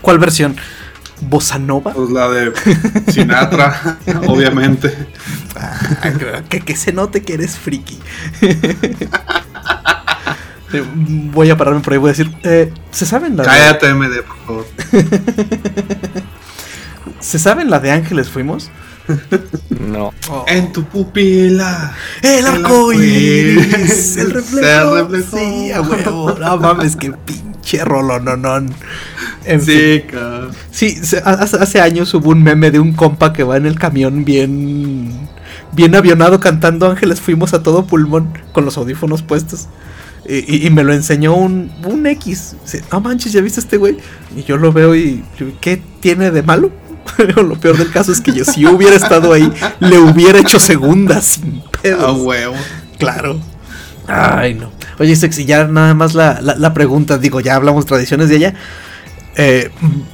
[0.00, 0.56] ¿Cuál versión?
[1.20, 1.92] ¿Bossa Nova?
[1.92, 2.52] Pues la de
[3.12, 5.08] Sinatra, obviamente.
[5.54, 6.10] Ah,
[6.48, 7.98] que, que se note que eres friki.
[10.72, 10.84] Eh,
[11.32, 11.98] voy a pararme por ahí.
[11.98, 14.66] Voy a decir: eh, ¿Se saben la de, Cállate, MD, por favor.
[17.20, 18.70] ¿Se saben la de Ángeles Fuimos?
[19.70, 20.12] No.
[20.46, 21.94] En tu pupila.
[22.22, 24.94] El arco iris, iris el se reflejo.
[25.08, 25.38] reflejó.
[25.38, 26.36] Sí, a huevo.
[26.38, 28.56] No mames, qué pinche rolo, no, no.
[29.44, 29.74] En fin.
[29.78, 30.50] Sí, cabrón.
[30.70, 33.78] Sí, se- hace, hace años hubo un meme de un compa que va en el
[33.78, 35.28] camión bien,
[35.72, 39.68] bien avionado cantando Ángeles Fuimos a todo pulmón con los audífonos puestos.
[40.28, 42.54] Y, y- me lo enseñó un, un X.
[42.62, 43.96] Dice, No manches, ¿ya viste este güey?
[44.36, 45.24] Y yo lo veo y,
[45.60, 46.70] ¿qué tiene de malo?
[47.36, 49.50] lo peor del caso es que yo, si yo hubiera estado ahí,
[49.80, 52.18] le hubiera hecho segunda sin A pedos.
[52.20, 52.54] huevo.
[52.98, 53.40] Claro.
[54.06, 54.70] Ay, no.
[54.98, 58.54] Oye, Sexy, ya nada más la, la- la pregunta, digo, ya hablamos tradiciones de ella.
[59.36, 59.70] Eh,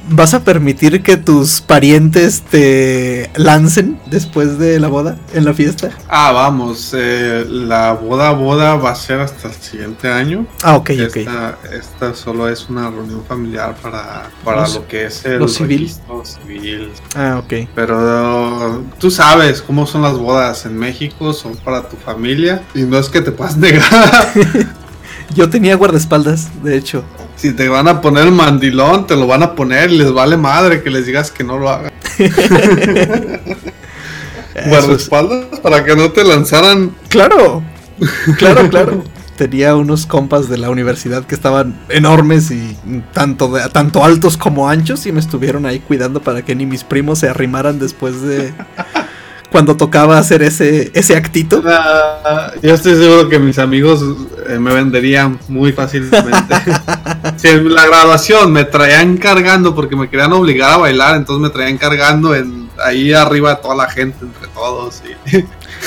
[0.09, 5.89] ¿Vas a permitir que tus parientes te lancen después de la boda en la fiesta?
[6.07, 6.93] Ah, vamos.
[6.95, 10.45] eh, la boda, boda va a ser hasta el siguiente año.
[10.61, 11.15] Ah, ok, ok.
[11.17, 15.47] Esta, esta solo es una reunión familiar para, para Los- lo que es el lo
[15.47, 15.91] civil.
[16.23, 16.91] civil.
[17.15, 17.67] Ah, ok.
[17.73, 22.99] Pero tú sabes cómo son las bodas en México, son para tu familia y no
[22.99, 24.31] es que te puedas negar.
[25.33, 27.03] Yo tenía guardaespaldas, de hecho.
[27.35, 30.37] Si te van a poner el mandilón, te lo van a poner y les vale
[30.37, 31.91] madre que les digas que no lo hagan.
[34.55, 36.95] Eso es- Guardaespaldas para que no te lanzaran.
[37.09, 37.61] Claro,
[38.37, 39.03] claro, claro.
[39.35, 42.77] Tenía unos compas de la universidad que estaban enormes y
[43.11, 46.85] tanto, de- tanto altos como anchos y me estuvieron ahí cuidando para que ni mis
[46.85, 48.53] primos se arrimaran después de
[49.55, 51.63] cuando tocaba hacer ese, ese actito.
[51.65, 54.03] Ah, yo estoy seguro que mis amigos
[54.49, 56.27] eh, me venderían muy fácilmente.
[57.37, 61.49] si en la graduación me traían cargando porque me querían obligar a bailar, entonces me
[61.51, 65.01] traían cargando en ahí arriba de toda la gente, entre todos.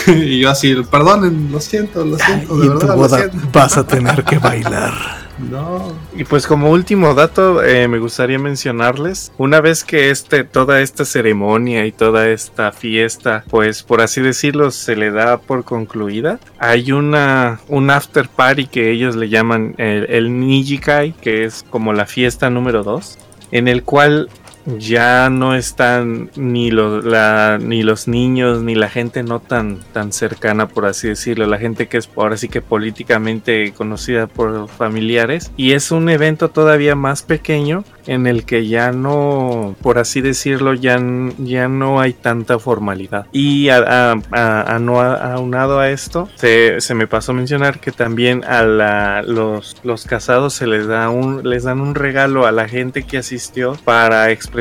[0.06, 3.18] Y, y yo así, perdonen, lo siento, lo siento, y de tu verdad, lo boda
[3.18, 3.48] siento.
[3.52, 5.27] vas a tener que bailar.
[5.38, 5.92] No.
[6.16, 11.04] Y pues como último dato, eh, me gustaría mencionarles, una vez que este, toda esta
[11.04, 16.92] ceremonia y toda esta fiesta, pues por así decirlo, se le da por concluida, hay
[16.92, 22.06] una, un after party que ellos le llaman el, el Nijikai, que es como la
[22.06, 23.18] fiesta número 2,
[23.52, 24.28] en el cual
[24.76, 30.12] ya no están ni los, la, ni los niños ni la gente no tan, tan
[30.12, 35.50] cercana, por así decirlo, la gente que es ahora sí que políticamente conocida por familiares.
[35.56, 40.74] Y es un evento todavía más pequeño en el que ya no, por así decirlo,
[40.74, 40.98] ya,
[41.38, 43.26] ya no hay tanta formalidad.
[43.32, 47.92] Y a- a- a- no- aunado a esto, se, se me pasó a mencionar que
[47.92, 52.52] también a la- los, los casados se les da un, les dan un regalo a
[52.52, 54.57] la gente que asistió para expresar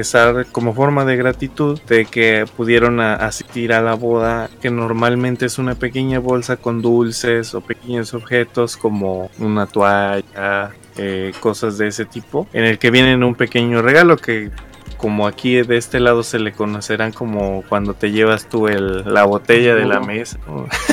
[0.52, 5.58] como forma de gratitud de que pudieron a- asistir a la boda, que normalmente es
[5.58, 12.06] una pequeña bolsa con dulces o pequeños objetos como una toalla, eh, cosas de ese
[12.06, 14.52] tipo, en el que vienen un pequeño regalo que
[14.98, 19.26] como aquí de este lado se le conocerán como cuando te llevas tú el, la
[19.26, 20.40] botella de la mesa.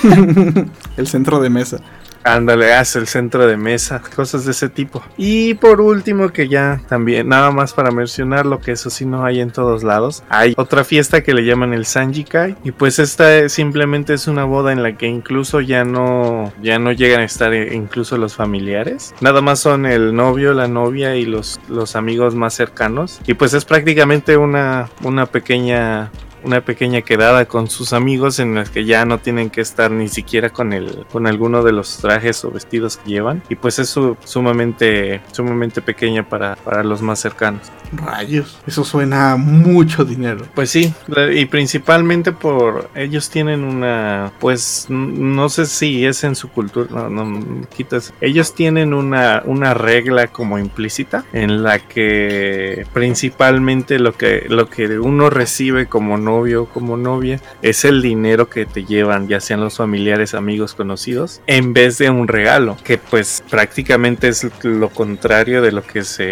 [0.97, 1.79] El centro de mesa.
[2.25, 5.03] Ándale, haz el centro de mesa, cosas de ese tipo.
[5.19, 9.25] Y por último, que ya también, nada más para mencionar lo que eso sí no
[9.27, 12.57] hay en todos lados, hay otra fiesta que le llaman el Sanjikai.
[12.65, 16.79] Y pues esta es- simplemente es una boda en la que incluso ya no, ya
[16.79, 19.15] no llegan a estar eh, incluso los familiares.
[19.21, 23.21] Nada más son el novio, la novia y los, los amigos más cercanos.
[23.27, 26.11] Y pues es prácticamente una, una pequeña
[26.45, 30.09] una pequeña quedada con sus amigos en las que ya no tienen que estar ni
[30.09, 33.89] siquiera con el con alguno de los trajes o vestidos que llevan y pues es
[33.89, 37.63] su- sumamente sumamente pequeña para, para los más cercanos.
[37.93, 38.59] Rayos.
[38.67, 40.45] Eso suena a mucho dinero.
[40.55, 40.93] Pues sí,
[41.33, 47.09] y principalmente por ellos tienen una, pues no sé si es en su cultura, no,
[47.09, 48.13] no quitas.
[48.21, 54.99] Ellos tienen una, una regla como implícita en la que principalmente lo que, lo que
[54.99, 59.61] uno recibe como novio o como novia es el dinero que te llevan, ya sean
[59.61, 65.63] los familiares, amigos, conocidos, en vez de un regalo, que pues prácticamente es lo contrario
[65.63, 66.25] de lo que se,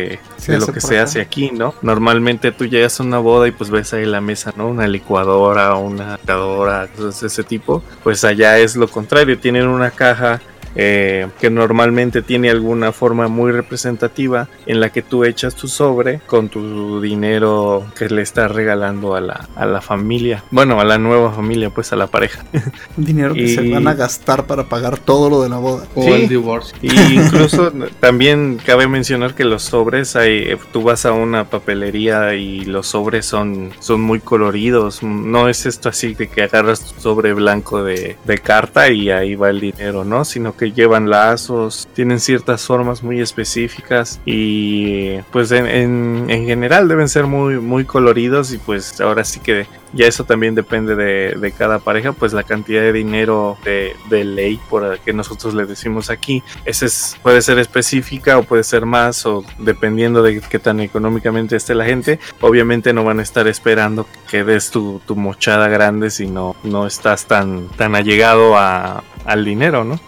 [0.47, 1.05] de lo hace que se acá.
[1.05, 1.75] hace aquí, ¿no?
[1.83, 4.69] Normalmente tú llegas a una boda y pues ves ahí la mesa, ¿no?
[4.69, 7.83] Una licuadora, una lavadora, cosas de ese tipo.
[8.03, 10.41] Pues allá es lo contrario, tienen una caja
[10.75, 16.21] eh, que normalmente tiene alguna forma muy representativa en la que tú echas tu sobre
[16.21, 20.45] con tu dinero que le estás regalando a la, a la familia.
[20.51, 22.45] Bueno, a la nueva familia, pues a la pareja.
[22.97, 25.87] Dinero que se van a gastar para pagar todo lo de la boda.
[25.95, 26.11] O Sí.
[26.11, 26.77] el divorcio.
[26.83, 32.65] Y incluso también cabe mencionar que los sobres, hay, tú vas a una papelería y
[32.65, 35.03] los sobres son, son muy coloridos.
[35.03, 39.35] No es esto así de que agarras tu sobre blanco de, de carta y ahí
[39.35, 40.25] va el dinero, ¿no?
[40.25, 46.87] Sino que llevan lazos, tienen ciertas formas muy específicas y pues en, en, en general
[46.89, 51.35] deben ser muy, muy coloridos y pues ahora sí que ya eso también depende de,
[51.39, 55.67] de cada pareja, pues la cantidad de dinero de, de ley, por que nosotros le
[55.67, 60.59] decimos aquí, ese es, puede ser específica o puede ser más, o dependiendo de qué
[60.59, 65.17] tan económicamente esté la gente, obviamente no van a estar esperando que des tu, tu
[65.17, 70.01] mochada grande si no, no estás tan, tan allegado a, al dinero, ¿no?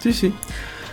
[0.00, 0.34] Sí, sí.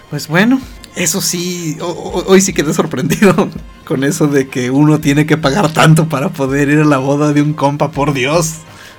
[0.09, 0.61] Pues bueno,
[0.95, 3.49] eso sí, ho- ho- hoy sí quedé sorprendido
[3.85, 7.31] con eso de que uno tiene que pagar tanto para poder ir a la boda
[7.31, 8.55] de un compa, por Dios.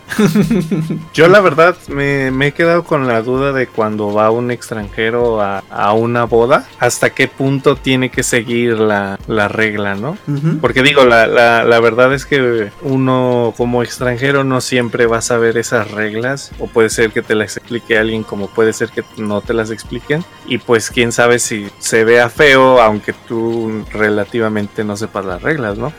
[1.15, 5.41] Yo la verdad me, me he quedado con la duda de cuando va un extranjero
[5.43, 10.17] a, a una boda, hasta qué punto tiene que seguir la, la regla, ¿no?
[10.61, 15.23] Porque digo, la, la, la verdad es que uno como extranjero no siempre va a
[15.23, 19.03] saber esas reglas, o puede ser que te las explique alguien, como puede ser que
[19.17, 24.85] no te las expliquen, y pues quién sabe si se vea feo, aunque tú relativamente
[24.85, 25.93] no sepas las reglas, ¿no?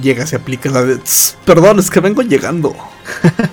[0.00, 0.96] Llega, se aplica la de...
[0.98, 2.74] "Tss, Perdón, es que vengo llegando.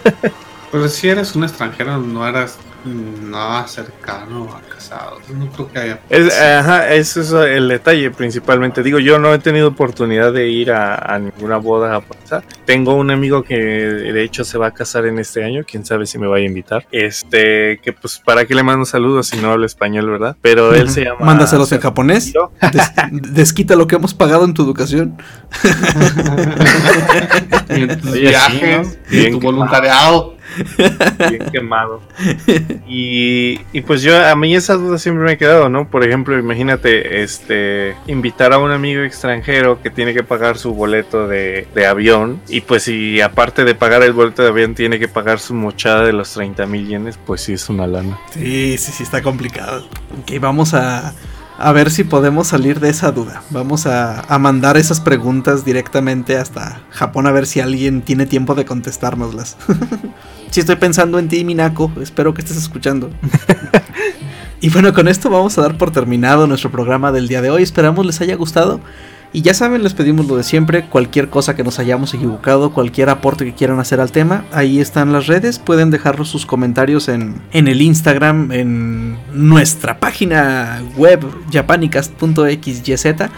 [0.71, 5.19] Pero si eres un extranjero, no eras nada cercano a casados.
[5.29, 5.99] No creo que haya.
[6.09, 8.83] Es, ajá, ese es el detalle principalmente.
[8.83, 12.43] Digo, yo no he tenido oportunidad de ir a, a ninguna boda japonesa.
[12.65, 16.05] Tengo un amigo que de hecho se va a casar en este año, quién sabe
[16.05, 16.85] si me vaya a invitar.
[16.91, 20.35] Este, que pues para qué le mando saludos si no hablo español, ¿verdad?
[20.41, 21.25] Pero él se llama...
[21.25, 22.33] Mándaselos en japonés.
[22.71, 25.17] Des- desquita lo que hemos pagado en tu educación.
[27.69, 28.93] Y en tus Oye, sí, viajes, ¿no?
[29.09, 30.35] y en Bien tu voluntariado.
[31.29, 32.01] Bien quemado.
[32.87, 35.89] Y, y pues yo, a mí esa duda siempre me ha quedado, ¿no?
[35.89, 41.27] Por ejemplo, imagínate, este, invitar a un amigo extranjero que tiene que pagar su boleto
[41.27, 45.07] de, de avión y pues si aparte de pagar el boleto de avión tiene que
[45.07, 48.19] pagar su mochada de los 30 mil yenes, pues sí es una lana.
[48.31, 49.85] Sí, sí, sí, está complicado.
[50.21, 51.13] Ok, vamos a,
[51.57, 53.43] a ver si podemos salir de esa duda.
[53.49, 58.55] Vamos a, a mandar esas preguntas directamente hasta Japón a ver si alguien tiene tiempo
[58.55, 59.57] de contestárnoslas.
[60.51, 61.91] sí, estoy pensando en ti, Minako.
[62.01, 63.09] Espero que estés escuchando.
[64.61, 67.63] y bueno, con esto vamos a dar por terminado nuestro programa del día de hoy.
[67.63, 68.79] Esperamos les haya gustado.
[69.35, 73.09] Y ya saben, les pedimos lo de siempre, cualquier cosa que nos hayamos equivocado, cualquier
[73.09, 77.41] aporte que quieran hacer al tema, ahí están las redes, pueden dejar sus comentarios en,
[77.51, 83.31] en el Instagram, en nuestra página web japanicast.xyz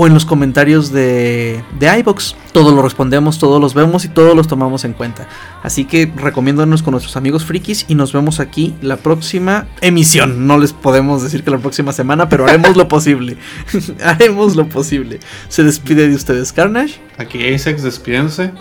[0.00, 2.34] o en los comentarios de, de iBox.
[2.52, 5.28] Todo lo respondemos, todos los vemos y todos los tomamos en cuenta.
[5.62, 10.46] Así que recomiéndonos con nuestros amigos frikis y nos vemos aquí la próxima emisión.
[10.46, 13.36] No les podemos decir que la próxima semana, pero haremos lo posible.
[14.02, 15.20] haremos lo posible.
[15.50, 16.98] Se despide de ustedes Carnage.
[17.18, 18.52] Aquí Asex despídense.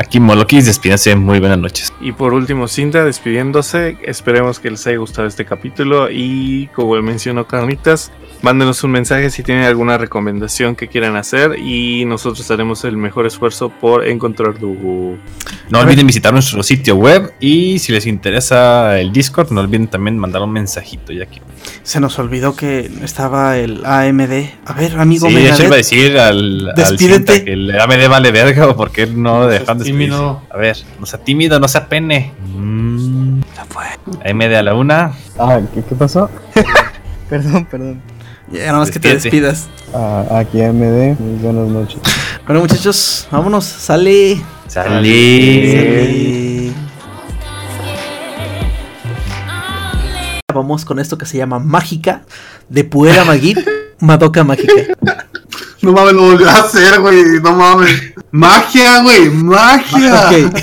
[0.00, 1.92] Aquí Molokis, despídense, muy buenas noches.
[2.00, 3.98] Y por último, Cinta despidiéndose.
[4.04, 6.08] Esperemos que les haya gustado este capítulo.
[6.08, 11.58] Y como mencionó Carnitas, mándenos un mensaje si tienen alguna recomendación que quieran hacer.
[11.58, 15.18] Y nosotros haremos el mejor esfuerzo por encontrar tu.
[15.68, 20.16] No olviden visitar nuestro sitio web y si les interesa el Discord, no olviden también
[20.16, 21.42] mandar un mensajito ya que.
[21.82, 24.50] Se nos olvidó que estaba el AMD.
[24.64, 27.32] A ver, amigo Sí, de hecho Megadeth, iba a decir al, al Despídete.
[27.34, 30.42] Cinta que el AMD vale verga o porque no seas dejan de tímido.
[30.50, 32.32] A ver, no sea tímido, no sea pene.
[32.54, 33.40] Mm,
[34.24, 35.12] AMD a la una.
[35.38, 36.30] Ah, ¿qué, qué pasó?
[37.28, 38.02] perdón, perdón.
[38.50, 39.68] Ya nada más que te despidas.
[39.94, 42.00] Ah, aquí AMD, muy buenas noches.
[42.48, 43.66] Bueno, muchachos, vámonos.
[43.66, 44.40] Sale.
[44.68, 45.70] Salí.
[45.70, 46.72] Sale.
[50.54, 52.22] Vamos con esto que se llama Mágica
[52.70, 53.58] de Puera Magit,
[54.00, 54.72] Madoka Mágica.
[55.80, 57.40] No mames, lo volvió a hacer, güey.
[57.40, 58.14] No mames.
[58.30, 59.30] Magia, güey.
[59.30, 60.26] Magia.
[60.26, 60.54] Ok,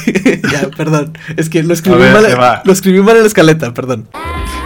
[0.52, 1.18] ya, perdón.
[1.38, 4.65] Es que lo escribí, ver, mal, lo escribí mal en la escaleta, perdón.「